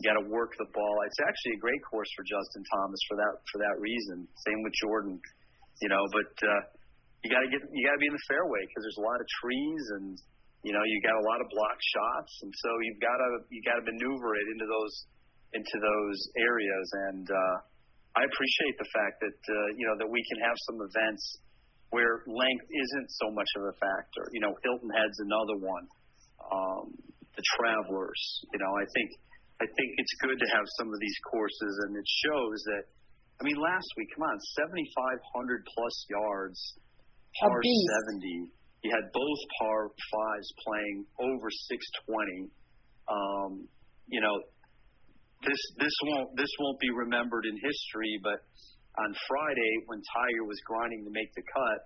you 0.00 0.04
got 0.08 0.16
to 0.20 0.26
work 0.32 0.56
the 0.56 0.68
ball. 0.72 0.94
It's 1.04 1.20
actually 1.20 1.56
a 1.56 1.60
great 1.60 1.80
course 1.84 2.08
for 2.16 2.24
Justin 2.24 2.64
Thomas 2.72 3.00
for 3.08 3.16
that 3.20 3.34
for 3.52 3.58
that 3.60 3.76
reason. 3.80 4.24
Same 4.44 4.60
with 4.64 4.72
Jordan. 4.80 5.20
You 5.82 5.90
know, 5.90 6.02
but 6.14 6.32
uh, 6.42 6.62
you 7.24 7.32
got 7.32 7.40
to 7.40 7.50
get 7.50 7.64
you 7.72 7.82
got 7.88 7.96
to 7.96 8.02
be 8.04 8.08
in 8.12 8.14
the 8.14 8.28
fairway 8.28 8.60
because 8.68 8.84
there's 8.84 9.00
a 9.00 9.06
lot 9.08 9.16
of 9.16 9.26
trees 9.40 9.84
and 9.96 10.14
you 10.60 10.76
know 10.76 10.84
you 10.84 11.00
got 11.00 11.16
a 11.16 11.24
lot 11.24 11.40
of 11.40 11.48
block 11.48 11.78
shots, 11.80 12.32
and 12.44 12.52
so 12.52 12.68
you've 12.84 13.00
got 13.00 13.16
to 13.16 13.28
you 13.48 13.64
got 13.64 13.80
to 13.80 13.84
maneuver 13.88 14.36
it 14.36 14.46
into 14.52 14.68
those 14.68 14.94
into 15.56 15.76
those 15.80 16.18
areas. 16.36 16.86
And 17.08 17.26
uh, 17.32 17.56
I 18.20 18.22
appreciate 18.28 18.76
the 18.76 18.90
fact 18.92 19.24
that 19.24 19.40
uh, 19.40 19.68
you 19.80 19.88
know 19.88 19.96
that 20.04 20.08
we 20.12 20.20
can 20.28 20.38
have 20.44 20.56
some 20.68 20.78
events 20.84 21.24
where 21.96 22.26
length 22.28 22.66
isn't 22.68 23.08
so 23.22 23.32
much 23.32 23.48
of 23.56 23.72
a 23.72 23.74
factor. 23.80 24.28
You 24.36 24.44
know, 24.44 24.52
Hilton 24.60 24.92
Head's 24.92 25.20
another 25.24 25.56
one. 25.64 25.86
Um, 26.44 26.92
the 27.40 27.44
Travelers. 27.56 28.22
You 28.52 28.60
know, 28.60 28.72
I 28.76 28.84
think 28.92 29.08
I 29.64 29.66
think 29.66 29.88
it's 29.96 30.14
good 30.20 30.36
to 30.36 30.48
have 30.60 30.66
some 30.76 30.92
of 30.92 30.98
these 31.00 31.18
courses, 31.24 31.72
and 31.88 31.96
it 31.96 32.08
shows 32.20 32.60
that. 32.68 32.84
I 33.40 33.42
mean, 33.42 33.58
last 33.58 33.88
week, 33.98 34.08
come 34.14 34.24
on, 34.30 34.38
7,500 34.38 35.66
plus 35.66 35.96
yards, 36.08 36.60
par 37.40 37.60
70. 37.60 38.50
You 38.84 38.90
had 38.92 39.10
both 39.10 39.40
par 39.58 39.90
fives 39.90 40.50
playing 40.62 41.06
over 41.18 41.48
620. 41.50 42.52
Um, 43.08 43.66
you 44.06 44.20
know, 44.20 44.36
this 45.42 45.60
this 45.80 45.96
won't 46.04 46.36
this 46.36 46.52
won't 46.60 46.80
be 46.80 46.92
remembered 46.92 47.44
in 47.44 47.56
history, 47.56 48.20
but 48.22 48.40
on 49.00 49.10
Friday 49.26 49.72
when 49.88 50.00
Tiger 50.00 50.44
was 50.46 50.60
grinding 50.64 51.04
to 51.04 51.12
make 51.12 51.32
the 51.34 51.42
cut, 51.42 51.80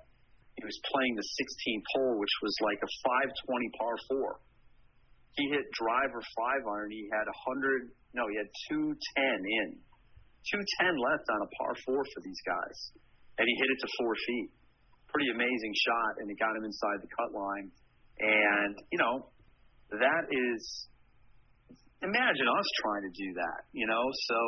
he 0.58 0.62
was 0.66 0.78
playing 0.90 1.14
the 1.14 1.26
16th 1.26 1.86
hole, 1.94 2.18
which 2.18 2.36
was 2.42 2.54
like 2.66 2.82
a 2.82 2.90
520 3.46 3.78
par 3.78 3.96
four. 4.10 4.30
He 5.38 5.46
hit 5.54 5.70
driver 5.70 6.18
five 6.18 6.62
iron. 6.66 6.90
He 6.90 7.06
had 7.14 7.26
100. 7.30 7.94
No, 8.18 8.26
he 8.26 8.36
had 8.42 8.50
210 8.74 8.98
in. 9.38 9.78
210 10.46 10.94
left 10.96 11.26
on 11.28 11.40
a 11.42 11.48
par 11.58 11.74
four 11.84 12.02
for 12.02 12.20
these 12.22 12.38
guys, 12.46 12.78
and 13.38 13.44
he 13.44 13.54
hit 13.58 13.68
it 13.68 13.78
to 13.82 13.88
four 13.98 14.14
feet. 14.26 14.48
Pretty 15.10 15.30
amazing 15.32 15.72
shot, 15.74 16.20
and 16.20 16.30
it 16.30 16.36
got 16.38 16.52
him 16.54 16.64
inside 16.64 17.00
the 17.00 17.10
cut 17.10 17.30
line. 17.32 17.72
And 18.20 18.74
you 18.92 18.98
know, 18.98 19.30
that 19.94 20.24
is 20.30 20.60
imagine 22.02 22.46
us 22.46 22.68
trying 22.82 23.04
to 23.08 23.12
do 23.14 23.28
that. 23.40 23.66
You 23.72 23.86
know, 23.86 24.04
so 24.28 24.38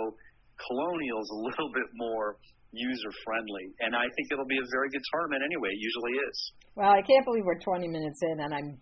Colonial's 0.60 1.30
a 1.30 1.40
little 1.40 1.70
bit 1.72 1.88
more 1.94 2.36
user 2.72 3.10
friendly, 3.24 3.74
and 3.80 3.96
I 3.96 4.06
think 4.14 4.30
it'll 4.30 4.48
be 4.48 4.60
a 4.60 4.68
very 4.70 4.88
good 4.90 5.02
tournament 5.12 5.42
anyway. 5.42 5.70
It 5.74 5.80
usually 5.82 6.14
is. 6.22 6.36
Well, 6.76 6.92
I 6.92 7.02
can't 7.02 7.24
believe 7.24 7.42
we're 7.44 7.58
20 7.58 7.88
minutes 7.88 8.20
in, 8.22 8.40
and 8.40 8.54
I'm 8.54 8.78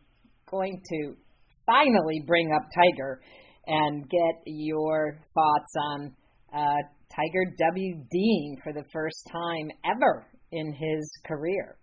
going 0.51 0.77
to 0.77 1.17
finally 1.65 2.25
bring 2.27 2.53
up 2.53 2.69
Tiger 2.75 3.21
and 3.67 4.09
get 4.09 4.43
your 4.47 5.21
thoughts 5.35 5.73
on 5.93 6.13
uh, 6.53 6.83
Tiger 7.15 7.45
WD'd 7.57 8.63
for 8.63 8.73
the 8.73 8.85
first 8.93 9.29
time 9.33 9.71
ever 9.85 10.27
in 10.53 10.73
his 10.73 11.05
career. 11.27 11.79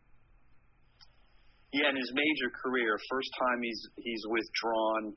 Yeah, 1.74 1.90
in 1.92 1.98
his 1.98 2.12
major 2.16 2.50
career, 2.56 2.96
first 3.12 3.30
time 3.36 3.60
he's 3.62 3.82
he's 4.00 4.24
withdrawn. 4.32 5.14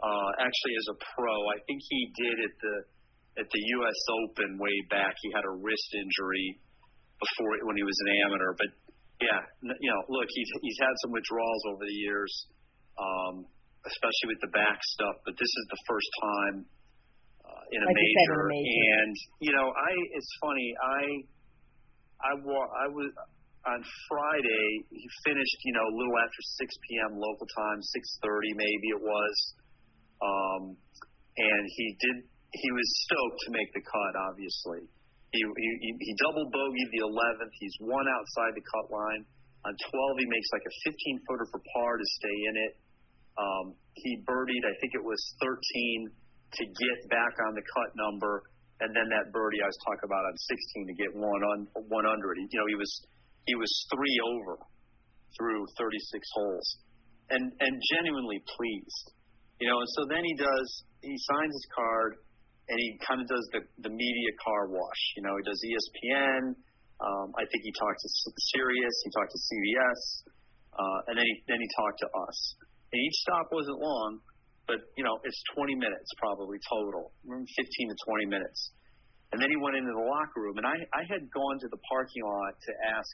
Uh, 0.00 0.30
actually, 0.38 0.74
as 0.80 0.88
a 0.94 0.96
pro, 1.12 1.34
I 1.50 1.58
think 1.66 1.82
he 1.82 2.00
did 2.14 2.36
at 2.46 2.54
the 2.62 2.76
at 3.42 3.48
the 3.50 3.62
U.S. 3.82 3.98
Open 4.22 4.58
way 4.58 4.76
back. 4.88 5.14
He 5.18 5.32
had 5.34 5.42
a 5.44 5.54
wrist 5.58 5.90
injury 5.98 6.60
before 7.18 7.58
when 7.66 7.76
he 7.76 7.82
was 7.82 7.98
an 8.06 8.08
amateur. 8.22 8.54
But 8.54 8.70
yeah, 9.18 9.40
you 9.66 9.90
know, 9.90 10.02
look, 10.08 10.28
he's 10.30 10.50
he's 10.62 10.78
had 10.78 10.94
some 11.02 11.12
withdrawals 11.12 11.62
over 11.74 11.84
the 11.84 11.98
years, 12.06 12.32
um, 12.96 13.44
especially 13.82 14.30
with 14.30 14.40
the 14.46 14.52
back 14.54 14.78
stuff. 14.94 15.16
But 15.26 15.34
this 15.36 15.50
is 15.50 15.64
the 15.74 15.80
first 15.90 16.10
time 16.22 16.56
in, 17.70 17.80
a 17.82 17.86
like 17.86 17.96
major. 17.96 18.34
in 18.34 18.40
a 18.40 18.48
major. 18.50 18.80
And 19.00 19.14
you 19.40 19.52
know, 19.54 19.66
I 19.70 19.92
it's 20.14 20.32
funny. 20.42 20.68
I 20.78 21.02
I 22.20 22.32
wa- 22.42 22.72
I 22.74 22.86
was 22.90 23.10
on 23.66 23.80
Friday. 24.08 24.68
He 24.88 25.06
finished, 25.24 25.58
you 25.64 25.74
know, 25.76 25.84
a 25.84 25.94
little 25.94 26.16
after 26.24 26.40
6 26.64 26.74
p.m. 26.88 27.12
local 27.20 27.46
time, 27.52 27.78
6:30 27.80 28.56
maybe 28.56 28.88
it 28.96 29.02
was. 29.02 29.34
Um, 30.20 30.62
and 31.36 31.62
he 31.76 31.86
did 32.00 32.16
he 32.52 32.68
was 32.74 32.88
stoked 33.06 33.38
to 33.46 33.50
make 33.54 33.70
the 33.72 33.84
cut. 33.84 34.12
Obviously, 34.28 34.82
he 35.32 35.40
he, 35.40 35.88
he 35.94 36.12
double 36.18 36.50
bogeyed 36.50 36.90
the 36.90 37.02
11th. 37.06 37.52
He's 37.60 37.76
one 37.80 38.06
outside 38.10 38.52
the 38.58 38.64
cut 38.66 38.90
line. 38.90 39.22
On 39.60 39.76
12, 39.76 40.24
he 40.24 40.26
makes 40.32 40.48
like 40.56 40.64
a 40.64 40.74
15 40.88 41.20
footer 41.28 41.46
for 41.52 41.60
par 41.76 42.00
to 42.00 42.06
stay 42.16 42.38
in 42.48 42.54
it. 42.64 42.72
Um, 43.36 43.76
he 43.92 44.16
birdied, 44.24 44.64
I 44.64 44.72
think 44.80 44.96
it 44.96 45.04
was 45.04 45.20
13 45.36 46.08
to 46.50 46.62
get 46.66 46.98
back 47.08 47.34
on 47.46 47.52
the 47.54 47.62
cut 47.62 47.90
number, 47.94 48.42
and 48.80 48.90
then 48.96 49.06
that 49.12 49.30
birdie 49.30 49.62
I 49.62 49.68
was 49.68 49.80
talking 49.86 50.06
about 50.08 50.24
on 50.26 50.34
16 50.34 50.90
to 50.90 50.94
get 50.98 51.10
one 51.14 51.42
on 51.54 51.58
one 51.86 52.06
under 52.06 52.32
it. 52.34 52.42
You 52.50 52.58
know, 52.58 52.68
he 52.68 52.78
was 52.78 52.92
he 53.46 53.54
was 53.54 53.70
three 53.92 54.16
over 54.34 54.58
through 55.38 55.62
36 55.78 55.94
holes, 56.34 56.66
and 57.30 57.44
and 57.60 57.72
genuinely 57.98 58.42
pleased. 58.44 59.06
You 59.60 59.68
know, 59.68 59.78
and 59.78 59.90
so 59.94 60.08
then 60.08 60.24
he 60.24 60.34
does 60.34 60.68
he 61.04 61.14
signs 61.16 61.52
his 61.54 61.66
card 61.76 62.16
and 62.70 62.78
he 62.78 62.88
kind 63.02 63.18
of 63.18 63.26
does 63.26 63.44
the 63.50 63.60
the 63.82 63.92
media 63.92 64.30
car 64.38 64.70
wash. 64.70 65.02
You 65.18 65.26
know, 65.26 65.34
he 65.34 65.44
does 65.44 65.58
ESPN. 65.58 66.54
Um, 67.02 67.28
I 67.34 67.42
think 67.50 67.60
he 67.66 67.72
talked 67.74 67.98
to 67.98 68.08
Sirius. 68.54 68.96
He 69.04 69.10
talked 69.10 69.32
to 69.34 69.40
CBS, 69.40 70.00
uh, 70.78 70.98
and 71.10 71.14
then 71.18 71.26
he 71.26 71.34
then 71.50 71.58
he 71.58 71.68
talked 71.74 71.98
to 72.06 72.08
us. 72.30 72.38
And 72.94 72.98
each 73.02 73.18
stop 73.26 73.50
wasn't 73.50 73.78
long, 73.82 74.22
but 74.70 74.86
you 74.94 75.02
know, 75.02 75.18
it's 75.26 75.42
20 75.58 75.74
minutes 75.74 76.06
probably 76.22 76.62
total, 76.70 77.10
15 77.26 77.42
to 77.42 77.96
20 78.06 78.30
minutes. 78.30 78.70
And 79.34 79.42
then 79.42 79.50
he 79.50 79.58
went 79.58 79.74
into 79.74 79.90
the 79.90 80.06
locker 80.06 80.46
room, 80.46 80.58
and 80.62 80.66
I 80.66 80.78
I 80.94 81.02
had 81.10 81.26
gone 81.30 81.58
to 81.58 81.68
the 81.70 81.78
parking 81.90 82.22
lot 82.22 82.54
to 82.54 82.72
ask 82.94 83.10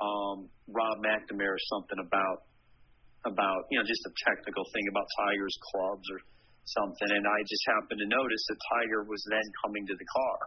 um, 0.00 0.36
Rob 0.68 1.00
McNamara 1.00 1.56
something 1.72 2.00
about 2.00 2.48
about 3.24 3.68
you 3.72 3.80
know 3.80 3.84
just 3.84 4.04
a 4.04 4.12
technical 4.28 4.64
thing 4.76 4.84
about 4.92 5.04
Tigers 5.24 5.56
clubs 5.72 6.04
or 6.12 6.20
something, 6.68 7.08
and 7.12 7.24
I 7.24 7.38
just 7.44 7.64
happened 7.76 8.00
to 8.00 8.08
notice 8.08 8.44
that 8.48 8.58
Tiger 8.72 9.04
was 9.04 9.20
then 9.28 9.44
coming 9.64 9.84
to 9.88 9.96
the 9.96 10.08
car. 10.08 10.40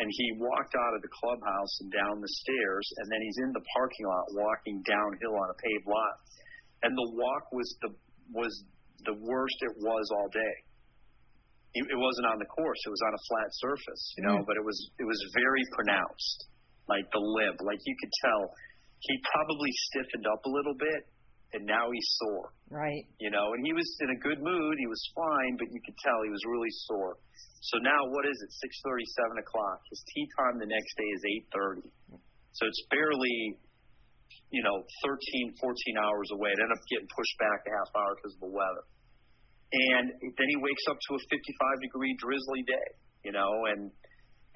And 0.00 0.08
he 0.12 0.26
walked 0.36 0.74
out 0.76 0.92
of 0.92 1.00
the 1.00 1.12
clubhouse 1.12 1.74
and 1.80 1.88
down 1.88 2.20
the 2.20 2.32
stairs, 2.44 2.84
and 3.00 3.06
then 3.08 3.20
he's 3.22 3.38
in 3.40 3.52
the 3.52 3.64
parking 3.72 4.04
lot 4.04 4.26
walking 4.32 4.76
downhill 4.84 5.36
on 5.40 5.48
a 5.48 5.56
paved 5.56 5.88
lot. 5.88 6.14
And 6.84 6.92
the 6.92 7.08
walk 7.16 7.52
was 7.52 7.68
the 7.80 7.92
was 8.32 8.52
the 9.04 9.16
worst 9.20 9.58
it 9.60 9.74
was 9.78 10.06
all 10.14 10.28
day. 10.32 10.56
It 11.76 11.98
wasn't 12.00 12.32
on 12.32 12.40
the 12.40 12.48
course; 12.48 12.80
it 12.88 12.88
was 12.88 13.04
on 13.04 13.12
a 13.12 13.22
flat 13.28 13.50
surface, 13.60 14.02
you 14.16 14.24
know. 14.24 14.40
Mm. 14.40 14.46
But 14.48 14.56
it 14.56 14.64
was 14.64 14.78
it 14.96 15.04
was 15.04 15.20
very 15.36 15.60
pronounced, 15.76 16.48
like 16.88 17.04
the 17.12 17.20
limp, 17.20 17.60
like 17.60 17.80
you 17.84 17.96
could 18.00 18.12
tell. 18.24 18.48
He 19.04 19.12
probably 19.36 19.68
stiffened 19.92 20.24
up 20.24 20.40
a 20.48 20.50
little 20.50 20.72
bit, 20.72 21.04
and 21.52 21.68
now 21.68 21.92
he's 21.92 22.08
sore. 22.16 22.56
Right. 22.72 23.04
You 23.20 23.28
know, 23.28 23.52
and 23.52 23.60
he 23.60 23.76
was 23.76 23.84
in 24.00 24.10
a 24.16 24.18
good 24.24 24.40
mood. 24.40 24.74
He 24.80 24.88
was 24.88 25.04
fine, 25.12 25.60
but 25.60 25.68
you 25.68 25.80
could 25.84 26.00
tell 26.00 26.16
he 26.24 26.32
was 26.32 26.40
really 26.48 26.72
sore. 26.88 27.20
So 27.60 27.76
now, 27.84 28.00
what 28.08 28.24
is 28.24 28.40
it? 28.40 28.50
Six 28.56 28.72
thirty, 28.80 29.04
seven 29.12 29.36
o'clock. 29.36 29.84
His 29.92 30.00
tee 30.08 30.26
time 30.40 30.56
the 30.56 30.70
next 30.72 30.92
day 30.96 31.10
is 31.12 31.22
eight 31.28 31.46
thirty. 31.52 31.86
So 32.56 32.64
it's 32.64 32.82
barely, 32.88 33.60
you 34.50 34.62
know, 34.62 34.76
13, 35.04 35.58
14 35.58 36.04
hours 36.04 36.28
away. 36.34 36.50
It 36.54 36.58
ended 36.62 36.78
up 36.78 36.84
getting 36.86 37.10
pushed 37.10 37.36
back 37.38 37.58
a 37.66 37.70
half 37.74 37.90
hour 37.94 38.12
because 38.18 38.34
of 38.38 38.42
the 38.46 38.52
weather. 38.54 38.84
And 39.66 40.06
then 40.22 40.48
he 40.48 40.56
wakes 40.62 40.84
up 40.86 40.94
to 40.94 41.10
a 41.18 41.20
55 41.26 41.82
degree 41.82 42.14
drizzly 42.22 42.62
day, 42.62 42.88
you 43.26 43.34
know, 43.34 43.50
and 43.66 43.90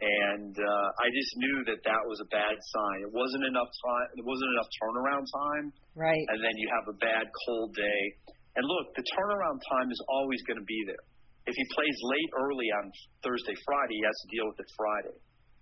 and 0.01 0.57
uh, 0.57 0.89
I 0.97 1.13
just 1.13 1.33
knew 1.37 1.61
that 1.69 1.85
that 1.85 2.03
was 2.09 2.25
a 2.25 2.29
bad 2.33 2.57
sign. 2.57 2.99
It 3.05 3.13
wasn't 3.13 3.45
enough 3.45 3.69
time. 3.69 4.09
It 4.17 4.25
wasn't 4.25 4.49
enough 4.57 4.71
turnaround 4.81 5.25
time. 5.29 5.67
Right. 5.93 6.25
And 6.33 6.41
then 6.41 6.57
you 6.57 6.73
have 6.73 6.89
a 6.89 6.97
bad 6.97 7.29
cold 7.45 7.77
day. 7.77 8.03
And 8.57 8.65
look, 8.65 8.97
the 8.97 9.05
turnaround 9.13 9.61
time 9.69 9.93
is 9.93 10.01
always 10.09 10.41
going 10.49 10.57
to 10.57 10.65
be 10.65 10.81
there. 10.89 11.05
If 11.45 11.53
he 11.53 11.65
plays 11.77 11.97
late 12.01 12.31
early 12.33 12.69
on 12.81 12.89
Thursday, 13.21 13.53
Friday, 13.69 14.01
he 14.01 14.05
has 14.09 14.17
to 14.25 14.29
deal 14.33 14.47
with 14.49 14.59
it 14.65 14.71
Friday. 14.73 15.17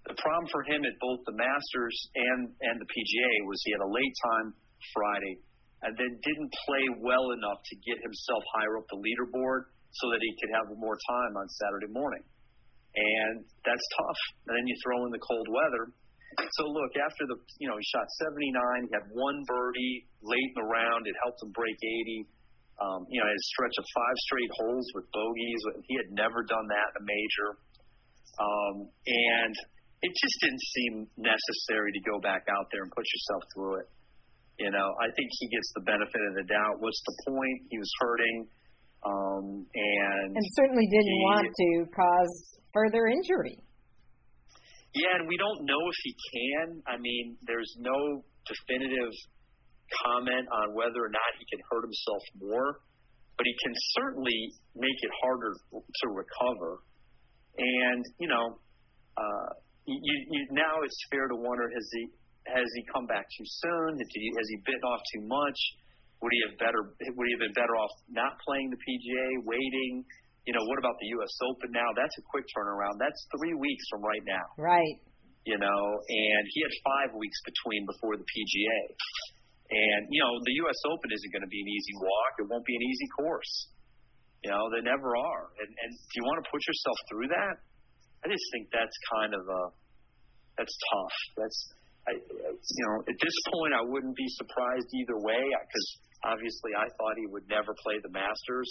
The 0.08 0.16
problem 0.16 0.48
for 0.48 0.64
him 0.64 0.82
at 0.88 0.96
both 0.98 1.20
the 1.28 1.36
Masters 1.36 1.96
and 2.16 2.48
and 2.64 2.76
the 2.80 2.88
PGA 2.88 3.32
was 3.44 3.60
he 3.62 3.72
had 3.76 3.84
a 3.84 3.92
late 3.92 4.16
time 4.24 4.48
Friday, 4.96 5.34
and 5.84 5.92
then 5.94 6.10
didn't 6.24 6.52
play 6.64 6.84
well 7.04 7.30
enough 7.36 7.60
to 7.60 7.74
get 7.84 8.00
himself 8.00 8.42
higher 8.56 8.80
up 8.80 8.88
the 8.88 8.96
leaderboard 8.96 9.68
so 9.92 10.04
that 10.10 10.20
he 10.24 10.32
could 10.40 10.52
have 10.56 10.72
more 10.80 10.96
time 10.96 11.32
on 11.36 11.46
Saturday 11.48 11.92
morning 11.92 12.24
and 12.98 13.44
that's 13.62 13.86
tough. 14.00 14.20
And 14.48 14.56
then 14.56 14.64
you 14.66 14.76
throw 14.82 15.04
in 15.06 15.12
the 15.12 15.22
cold 15.22 15.46
weather. 15.50 15.92
So 16.60 16.68
look, 16.68 16.92
after 16.94 17.24
the 17.26 17.36
you 17.58 17.66
know 17.66 17.76
he 17.76 17.84
shot 17.88 18.06
79, 18.30 18.88
he 18.88 18.92
had 18.94 19.06
one 19.10 19.42
birdie 19.48 20.06
late 20.22 20.50
in 20.54 20.58
the 20.60 20.68
round. 20.68 21.08
It 21.08 21.16
helped 21.24 21.42
him 21.42 21.50
break 21.52 21.76
80. 21.76 22.28
Um, 22.78 23.10
you 23.10 23.18
know, 23.18 23.26
had 23.26 23.34
a 23.34 23.48
stretch 23.58 23.74
of 23.74 23.86
five 23.90 24.16
straight 24.30 24.52
holes 24.54 24.86
with 24.94 25.10
bogeys. 25.10 25.62
He 25.90 25.98
had 25.98 26.14
never 26.14 26.46
done 26.46 26.62
that 26.70 26.88
in 26.94 26.96
a 27.02 27.04
major, 27.10 27.48
um, 28.38 28.76
and 28.86 29.54
it 30.02 30.12
just 30.14 30.36
didn't 30.42 30.64
seem 30.74 30.92
necessary 31.18 31.90
to 31.90 32.02
go 32.06 32.22
back 32.22 32.46
out 32.46 32.66
there 32.70 32.86
and 32.86 32.90
put 32.94 33.02
yourself 33.02 33.42
through 33.54 33.74
it. 33.82 33.88
You 34.58 34.70
know, 34.70 34.88
I 34.98 35.06
think 35.14 35.28
he 35.38 35.46
gets 35.50 35.70
the 35.74 35.86
benefit 35.86 36.22
of 36.30 36.34
the 36.34 36.46
doubt. 36.46 36.82
What's 36.82 37.02
the 37.06 37.14
point? 37.30 37.58
He 37.70 37.78
was 37.78 37.90
hurting. 38.02 38.36
Um, 39.06 39.46
and 39.70 40.28
and 40.34 40.46
certainly 40.58 40.86
didn't 40.90 41.14
he, 41.14 41.26
want 41.30 41.46
to 41.46 41.70
cause 41.94 42.34
further 42.74 43.06
injury. 43.06 43.62
Yeah, 44.94 45.14
and 45.22 45.28
we 45.30 45.38
don't 45.38 45.62
know 45.62 45.82
if 45.86 45.98
he 46.02 46.12
can. 46.34 46.82
I 46.90 46.98
mean, 46.98 47.38
there's 47.46 47.70
no 47.78 48.22
definitive 48.42 49.14
comment 50.02 50.46
on 50.50 50.74
whether 50.74 50.98
or 50.98 51.12
not 51.14 51.30
he 51.38 51.46
can 51.46 51.62
hurt 51.70 51.86
himself 51.86 52.22
more, 52.42 52.82
but 53.38 53.46
he 53.46 53.54
can 53.62 53.74
certainly 53.94 54.50
make 54.74 54.98
it 54.98 55.12
harder 55.22 55.54
to 55.70 56.06
recover. 56.10 56.82
And 57.58 58.02
you 58.18 58.26
know, 58.26 58.58
uh, 59.14 59.50
you, 59.88 60.14
you, 60.28 60.40
now 60.52 60.84
it's 60.84 61.00
fair 61.08 61.26
to 61.28 61.36
wonder 61.36 61.64
has 61.72 61.88
he 61.96 62.12
has 62.48 62.68
he 62.76 62.82
come 62.92 63.04
back 63.04 63.28
too 63.36 63.44
soon? 63.44 64.00
Has 64.00 64.10
he, 64.12 64.24
has 64.36 64.46
he 64.48 64.56
bitten 64.64 64.84
off 64.84 65.02
too 65.12 65.24
much? 65.28 65.58
Would 66.20 66.32
he 66.32 66.40
have 66.50 66.56
better? 66.58 66.82
Would 66.90 67.26
he 67.28 67.32
have 67.38 67.44
been 67.44 67.56
better 67.56 67.76
off 67.78 67.92
not 68.10 68.40
playing 68.42 68.74
the 68.74 68.80
PGA, 68.80 69.44
waiting? 69.46 70.02
You 70.48 70.56
know, 70.56 70.64
what 70.64 70.80
about 70.80 70.96
the 70.98 71.08
U.S. 71.20 71.30
Open 71.44 71.70
now? 71.70 71.86
That's 71.94 72.16
a 72.18 72.24
quick 72.32 72.48
turnaround. 72.56 72.96
That's 72.98 73.20
three 73.36 73.54
weeks 73.54 73.84
from 73.92 74.00
right 74.00 74.24
now. 74.24 74.46
Right. 74.56 74.96
You 75.44 75.60
know, 75.60 75.82
and 76.08 76.42
he 76.48 76.58
had 76.64 76.72
five 76.82 77.10
weeks 77.14 77.38
between 77.44 77.84
before 77.86 78.16
the 78.16 78.26
PGA. 78.26 78.80
And 79.68 80.08
you 80.10 80.18
know, 80.24 80.32
the 80.42 80.54
U.S. 80.66 80.80
Open 80.90 81.12
isn't 81.12 81.30
going 81.30 81.46
to 81.46 81.52
be 81.52 81.60
an 81.60 81.70
easy 81.70 81.94
walk. 82.00 82.32
It 82.42 82.46
won't 82.48 82.66
be 82.66 82.74
an 82.74 82.82
easy 82.82 83.08
course. 83.14 83.52
You 84.42 84.50
know, 84.50 84.62
they 84.74 84.82
never 84.82 85.14
are. 85.14 85.44
And 85.62 85.70
and 85.70 85.90
do 85.94 86.14
you 86.18 86.24
want 86.26 86.42
to 86.42 86.46
put 86.50 86.64
yourself 86.66 86.98
through 87.12 87.28
that? 87.30 87.54
I 88.24 88.28
just 88.28 88.46
think 88.50 88.68
that's 88.74 88.96
kind 89.14 89.32
of 89.34 89.42
a 89.46 89.62
that's 90.56 90.74
tough. 90.94 91.16
That's 91.38 91.58
I, 92.08 92.12
you 92.16 92.82
know, 92.88 93.04
at 93.04 93.18
this 93.20 93.36
point, 93.52 93.76
I 93.76 93.84
wouldn't 93.84 94.16
be 94.16 94.28
surprised 94.40 94.88
either 94.96 95.20
way 95.20 95.44
because 95.44 95.88
Obviously, 96.26 96.74
I 96.74 96.86
thought 96.98 97.14
he 97.14 97.30
would 97.30 97.46
never 97.46 97.70
play 97.78 98.02
the 98.02 98.10
Masters. 98.10 98.66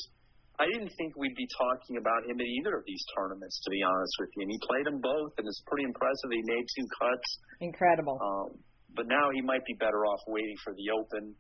I 0.60 0.68
didn't 0.68 0.92
think 1.00 1.16
we'd 1.16 1.38
be 1.38 1.48
talking 1.54 2.02
about 2.02 2.26
him 2.28 2.36
at 2.42 2.50
either 2.60 2.82
of 2.82 2.84
these 2.84 3.00
tournaments, 3.16 3.62
to 3.64 3.70
be 3.72 3.80
honest 3.86 4.12
with 4.20 4.32
you. 4.36 4.42
And 4.44 4.52
he 4.52 4.60
played 4.68 4.86
them 4.90 5.00
both, 5.00 5.32
and 5.38 5.46
it's 5.46 5.62
pretty 5.70 5.86
impressive. 5.86 6.28
He 6.34 6.44
made 6.44 6.66
two 6.66 6.88
cuts. 6.98 7.28
Incredible. 7.62 8.18
Um, 8.20 8.58
but 8.98 9.06
now 9.08 9.30
he 9.32 9.46
might 9.46 9.64
be 9.64 9.78
better 9.80 10.04
off 10.10 10.20
waiting 10.28 10.58
for 10.66 10.74
the 10.74 10.92
Open. 10.98 11.38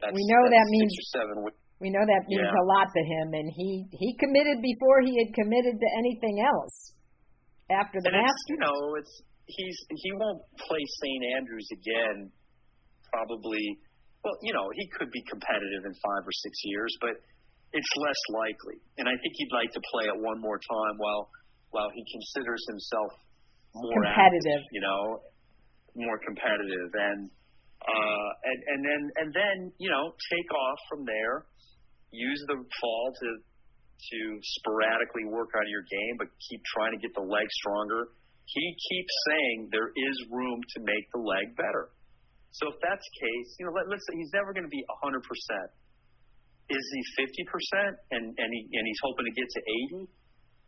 That's, 0.00 0.14
we 0.14 0.24
know 0.24 0.42
that 0.46 0.66
means 0.70 0.94
seven. 1.10 1.36
We 1.82 1.90
know 1.90 2.04
that 2.06 2.24
means 2.30 2.48
yeah. 2.48 2.62
a 2.62 2.64
lot 2.64 2.88
to 2.88 3.02
him, 3.02 3.36
and 3.36 3.48
he 3.52 3.84
he 3.92 4.16
committed 4.16 4.62
before 4.64 5.04
he 5.04 5.12
had 5.20 5.34
committed 5.36 5.76
to 5.76 5.88
anything 6.00 6.40
else. 6.40 6.95
After 7.70 7.98
the 7.98 8.10
and 8.14 8.22
Masters, 8.22 8.48
you 8.48 8.58
know, 8.62 8.78
it's 8.98 9.14
he's 9.46 9.78
he 9.90 10.10
won't 10.14 10.42
play 10.66 10.82
St. 11.02 11.22
Andrews 11.38 11.68
again, 11.74 12.30
probably 13.10 13.78
well, 14.26 14.34
you 14.42 14.54
know, 14.54 14.66
he 14.74 14.90
could 14.98 15.10
be 15.14 15.22
competitive 15.30 15.86
in 15.86 15.94
five 16.02 16.22
or 16.26 16.34
six 16.42 16.54
years, 16.66 16.90
but 16.98 17.14
it's 17.70 17.92
less 17.94 18.20
likely. 18.34 18.78
And 18.98 19.06
I 19.06 19.14
think 19.22 19.32
he'd 19.38 19.54
like 19.54 19.70
to 19.70 19.82
play 19.94 20.10
it 20.10 20.18
one 20.18 20.42
more 20.42 20.58
time 20.58 20.94
while 20.98 21.30
while 21.70 21.90
he 21.94 22.02
considers 22.10 22.62
himself 22.66 23.10
more 23.74 24.02
competitive. 24.02 24.62
Active, 24.62 24.74
you 24.74 24.82
know, 24.82 25.02
more 25.94 26.18
competitive, 26.22 26.90
and 26.94 27.30
uh, 27.82 28.28
and 28.50 28.58
and 28.66 28.80
then 28.82 29.02
and 29.22 29.28
then 29.30 29.56
you 29.78 29.90
know 29.90 30.14
take 30.30 30.50
off 30.54 30.78
from 30.90 31.04
there. 31.06 31.46
Use 32.10 32.42
the 32.46 32.56
fall 32.80 33.06
to 33.12 33.26
to 33.96 34.20
sporadically 34.60 35.24
work 35.26 35.50
on 35.56 35.64
your 35.68 35.82
game, 35.82 36.14
but 36.20 36.28
keep 36.38 36.60
trying 36.76 36.92
to 36.92 37.00
get 37.00 37.12
the 37.16 37.24
leg 37.24 37.48
stronger. 37.64 38.12
He 38.46 38.66
keeps 38.78 39.14
saying 39.26 39.68
there 39.72 39.90
is 39.90 40.16
room 40.30 40.60
to 40.76 40.78
make 40.84 41.06
the 41.10 41.20
leg 41.20 41.56
better. 41.56 41.90
So 42.56 42.72
if 42.72 42.76
that's 42.80 43.04
the 43.04 43.14
case, 43.20 43.48
you 43.60 43.68
know, 43.68 43.74
let, 43.74 43.84
let's 43.90 44.04
say 44.08 44.16
he's 44.16 44.32
never 44.32 44.56
going 44.56 44.64
to 44.64 44.72
be 44.72 44.80
100%. 45.04 45.20
Is 46.72 46.84
he 46.94 47.00
50% 47.20 48.16
and, 48.16 48.24
and, 48.32 48.48
he, 48.50 48.60
and 48.72 48.84
he's 48.86 49.02
hoping 49.04 49.26
to 49.28 49.34
get 49.34 49.48
to 49.50 49.60
80? 50.00 50.08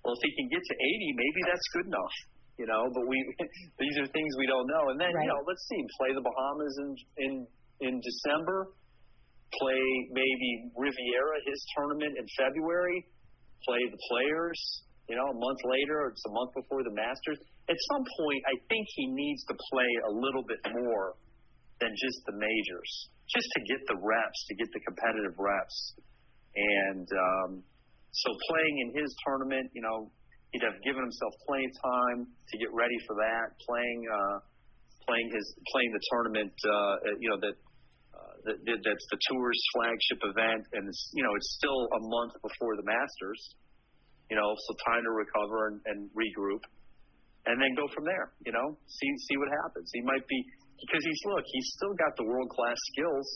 Well, 0.05 0.15
if 0.15 0.23
he 0.23 0.31
can 0.37 0.49
get 0.53 0.63
to 0.63 0.75
80, 0.75 1.17
maybe 1.17 1.41
that's 1.49 1.67
good 1.75 1.87
enough, 1.91 2.17
you 2.61 2.67
know, 2.69 2.87
but 2.93 3.05
we, 3.09 3.19
these 3.83 3.97
are 3.99 4.07
things 4.13 4.31
we 4.39 4.47
don't 4.47 4.69
know. 4.69 4.95
And 4.95 4.99
then, 5.01 5.11
right. 5.11 5.27
you 5.27 5.29
know, 5.33 5.41
let's 5.49 5.65
see 5.67 5.81
play 5.99 6.11
the 6.15 6.23
Bahamas 6.23 6.75
in, 6.79 6.91
in, 7.19 7.33
in 7.83 7.95
December, 7.99 8.71
play 9.59 9.85
maybe 10.13 10.71
Riviera, 10.77 11.37
his 11.49 11.59
tournament 11.73 12.15
in 12.21 12.27
February, 12.37 13.01
play 13.65 13.83
the 13.91 14.01
players, 14.11 14.59
you 15.09 15.17
know, 15.17 15.25
a 15.25 15.39
month 15.41 15.61
later, 15.65 16.13
it's 16.13 16.25
a 16.29 16.33
month 16.37 16.53
before 16.53 16.85
the 16.85 16.93
Masters. 16.93 17.41
At 17.69 17.77
some 17.93 18.05
point, 18.05 18.41
I 18.45 18.57
think 18.69 18.85
he 18.93 19.09
needs 19.09 19.41
to 19.49 19.55
play 19.73 19.91
a 20.05 20.13
little 20.13 20.45
bit 20.45 20.61
more 20.69 21.17
than 21.81 21.93
just 21.97 22.21
the 22.29 22.37
majors, 22.37 22.93
just 23.33 23.49
to 23.57 23.61
get 23.65 23.81
the 23.89 23.97
reps, 23.97 24.41
to 24.49 24.55
get 24.55 24.69
the 24.77 24.81
competitive 24.85 25.33
reps. 25.41 25.97
And 26.57 27.09
um, 27.09 27.51
so 28.13 28.29
playing 28.53 28.75
in 28.85 28.89
his 29.01 29.09
tournament, 29.25 29.73
you 29.73 29.81
know, 29.81 30.13
he'd 30.53 30.65
have 30.65 30.77
given 30.85 31.01
himself 31.01 31.33
plenty 31.49 31.73
of 31.73 31.75
time 31.81 32.19
to 32.29 32.55
get 32.59 32.69
ready 32.77 32.99
for 33.09 33.17
that. 33.17 33.57
Playing, 33.65 34.01
uh, 34.13 34.37
playing 35.09 35.29
his, 35.33 35.47
playing 35.73 35.93
the 35.93 36.05
tournament, 36.13 36.53
uh, 36.69 37.17
you 37.21 37.29
know, 37.33 37.39
that, 37.49 37.57
uh, 38.47 38.55
that 38.55 38.79
that's 38.85 39.07
the 39.11 39.19
tour's 39.31 39.61
flagship 39.75 40.21
event, 40.23 40.63
and 40.77 40.87
it's, 40.87 41.03
you 41.15 41.23
know, 41.25 41.35
it's 41.35 41.51
still 41.59 41.81
a 41.91 42.01
month 42.03 42.35
before 42.43 42.77
the 42.77 42.87
Masters. 42.87 43.41
You 44.29 44.37
know, 44.37 44.49
so 44.69 44.71
time 44.85 45.03
to 45.09 45.13
recover 45.17 45.73
and, 45.73 45.81
and 45.89 45.99
regroup, 46.13 46.61
and 47.49 47.57
then 47.57 47.73
go 47.75 47.89
from 47.97 48.05
there. 48.05 48.37
You 48.45 48.53
know, 48.53 48.77
see 48.87 49.11
see 49.25 49.37
what 49.41 49.49
happens. 49.65 49.89
He 49.93 50.05
might 50.05 50.27
be 50.29 50.39
because 50.85 51.03
he's 51.03 51.23
look, 51.27 51.45
he's 51.49 51.69
still 51.81 51.95
got 51.97 52.13
the 52.21 52.27
world 52.29 52.51
class 52.53 52.79
skills. 52.95 53.27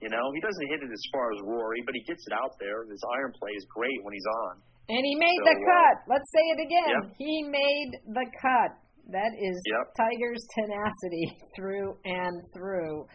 You 0.00 0.08
know, 0.08 0.30
he 0.32 0.40
doesn't 0.40 0.66
hit 0.70 0.80
it 0.86 0.92
as 0.94 1.04
far 1.10 1.26
as 1.34 1.38
Rory, 1.42 1.82
but 1.82 1.94
he 1.94 2.02
gets 2.06 2.22
it 2.30 2.34
out 2.34 2.54
there. 2.62 2.86
His 2.86 3.02
iron 3.18 3.34
play 3.34 3.50
is 3.58 3.66
great 3.66 3.98
when 4.06 4.14
he's 4.14 4.30
on. 4.46 4.62
And 4.88 5.02
he 5.04 5.14
made 5.18 5.40
so, 5.42 5.50
the 5.52 5.56
uh, 5.58 5.68
cut. 5.68 5.96
Uh, 6.00 6.12
Let's 6.14 6.30
say 6.32 6.44
it 6.54 6.60
again. 6.64 6.94
Yep. 7.02 7.04
He 7.18 7.34
made 7.44 7.90
the 8.14 8.26
cut. 8.40 8.70
That 9.10 9.32
is 9.40 9.56
yep. 9.66 9.90
Tiger's 9.96 10.44
tenacity 10.54 11.26
through 11.56 11.96
and 12.04 12.40
through. 12.54 13.06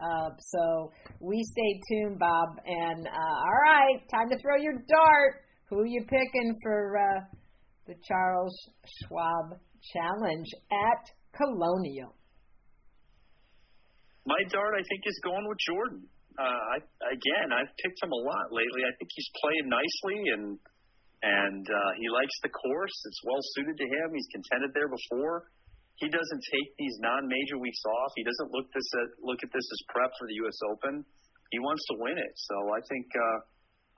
Uh, 0.00 0.30
so 0.38 0.92
we 1.20 1.42
stay 1.42 1.80
tuned, 1.90 2.18
Bob. 2.18 2.48
And 2.66 3.06
uh, 3.06 3.10
all 3.10 3.60
right, 3.64 4.00
time 4.10 4.28
to 4.30 4.38
throw 4.38 4.56
your 4.56 4.74
dart. 4.74 5.42
Who 5.68 5.84
you 5.84 6.02
picking 6.02 6.56
for 6.62 6.96
uh, 6.96 7.20
the 7.86 7.94
Charles 8.06 8.56
Schwab 8.86 9.58
Challenge 9.92 10.48
at 10.72 11.10
Colonial? 11.36 12.14
my 14.28 14.44
dart, 14.52 14.76
I 14.76 14.84
think, 14.84 15.00
is 15.08 15.18
going 15.24 15.48
with 15.48 15.56
Jordan. 15.64 16.04
Uh, 16.36 16.44
I, 16.44 16.78
again, 17.08 17.48
I've 17.50 17.72
picked 17.80 17.98
him 18.04 18.12
a 18.12 18.20
lot 18.28 18.52
lately. 18.52 18.84
I 18.84 18.92
think 19.00 19.08
he's 19.10 19.30
playing 19.40 19.66
nicely 19.72 20.18
and 20.36 20.46
and 21.18 21.66
uh, 21.66 21.90
he 21.98 22.06
likes 22.14 22.36
the 22.46 22.52
course. 22.54 22.94
It's 22.94 23.22
well 23.26 23.42
suited 23.58 23.74
to 23.74 23.86
him. 23.90 24.14
He's 24.14 24.30
contended 24.30 24.70
there 24.70 24.86
before. 24.86 25.50
He 25.98 26.06
doesn't 26.06 26.42
take 26.54 26.68
these 26.78 26.94
non-major 27.02 27.58
weeks 27.58 27.82
off. 27.82 28.10
He 28.14 28.22
doesn't 28.22 28.50
look 28.54 28.70
this 28.70 28.86
at, 28.94 29.08
look 29.18 29.42
at 29.42 29.50
this 29.50 29.66
as 29.66 29.80
prep 29.90 30.14
for 30.14 30.30
the 30.30 30.36
U.S. 30.46 30.58
Open. 30.70 31.02
He 31.50 31.58
wants 31.58 31.82
to 31.90 31.94
win 31.98 32.14
it. 32.14 32.34
So 32.38 32.54
I 32.70 32.80
think 32.86 33.06
uh, 33.10 33.38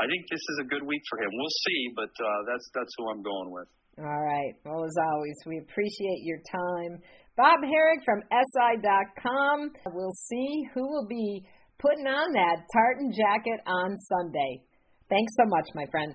I 0.00 0.08
think 0.08 0.24
this 0.32 0.40
is 0.40 0.56
a 0.64 0.66
good 0.72 0.80
week 0.86 1.04
for 1.12 1.20
him. 1.20 1.28
We'll 1.28 1.56
see, 1.68 1.82
but 1.92 2.12
uh, 2.16 2.40
that's 2.48 2.66
that's 2.72 2.92
who 2.96 3.04
I'm 3.12 3.20
going 3.20 3.52
with. 3.52 3.68
All 4.00 4.24
right. 4.24 4.54
Well, 4.64 4.84
as 4.84 4.96
always, 5.12 5.36
we 5.44 5.58
appreciate 5.58 6.24
your 6.24 6.40
time. 6.48 7.04
Bob 7.36 7.60
Harig 7.60 8.00
from 8.04 8.24
SI.com. 8.32 9.70
We'll 9.92 10.16
see 10.28 10.64
who 10.72 10.88
will 10.88 11.06
be 11.06 11.44
putting 11.78 12.06
on 12.06 12.32
that 12.32 12.64
tartan 12.72 13.12
jacket 13.12 13.60
on 13.66 13.96
Sunday. 14.08 14.64
Thanks 15.08 15.32
so 15.36 15.44
much, 15.48 15.68
my 15.74 15.84
friend. 15.90 16.14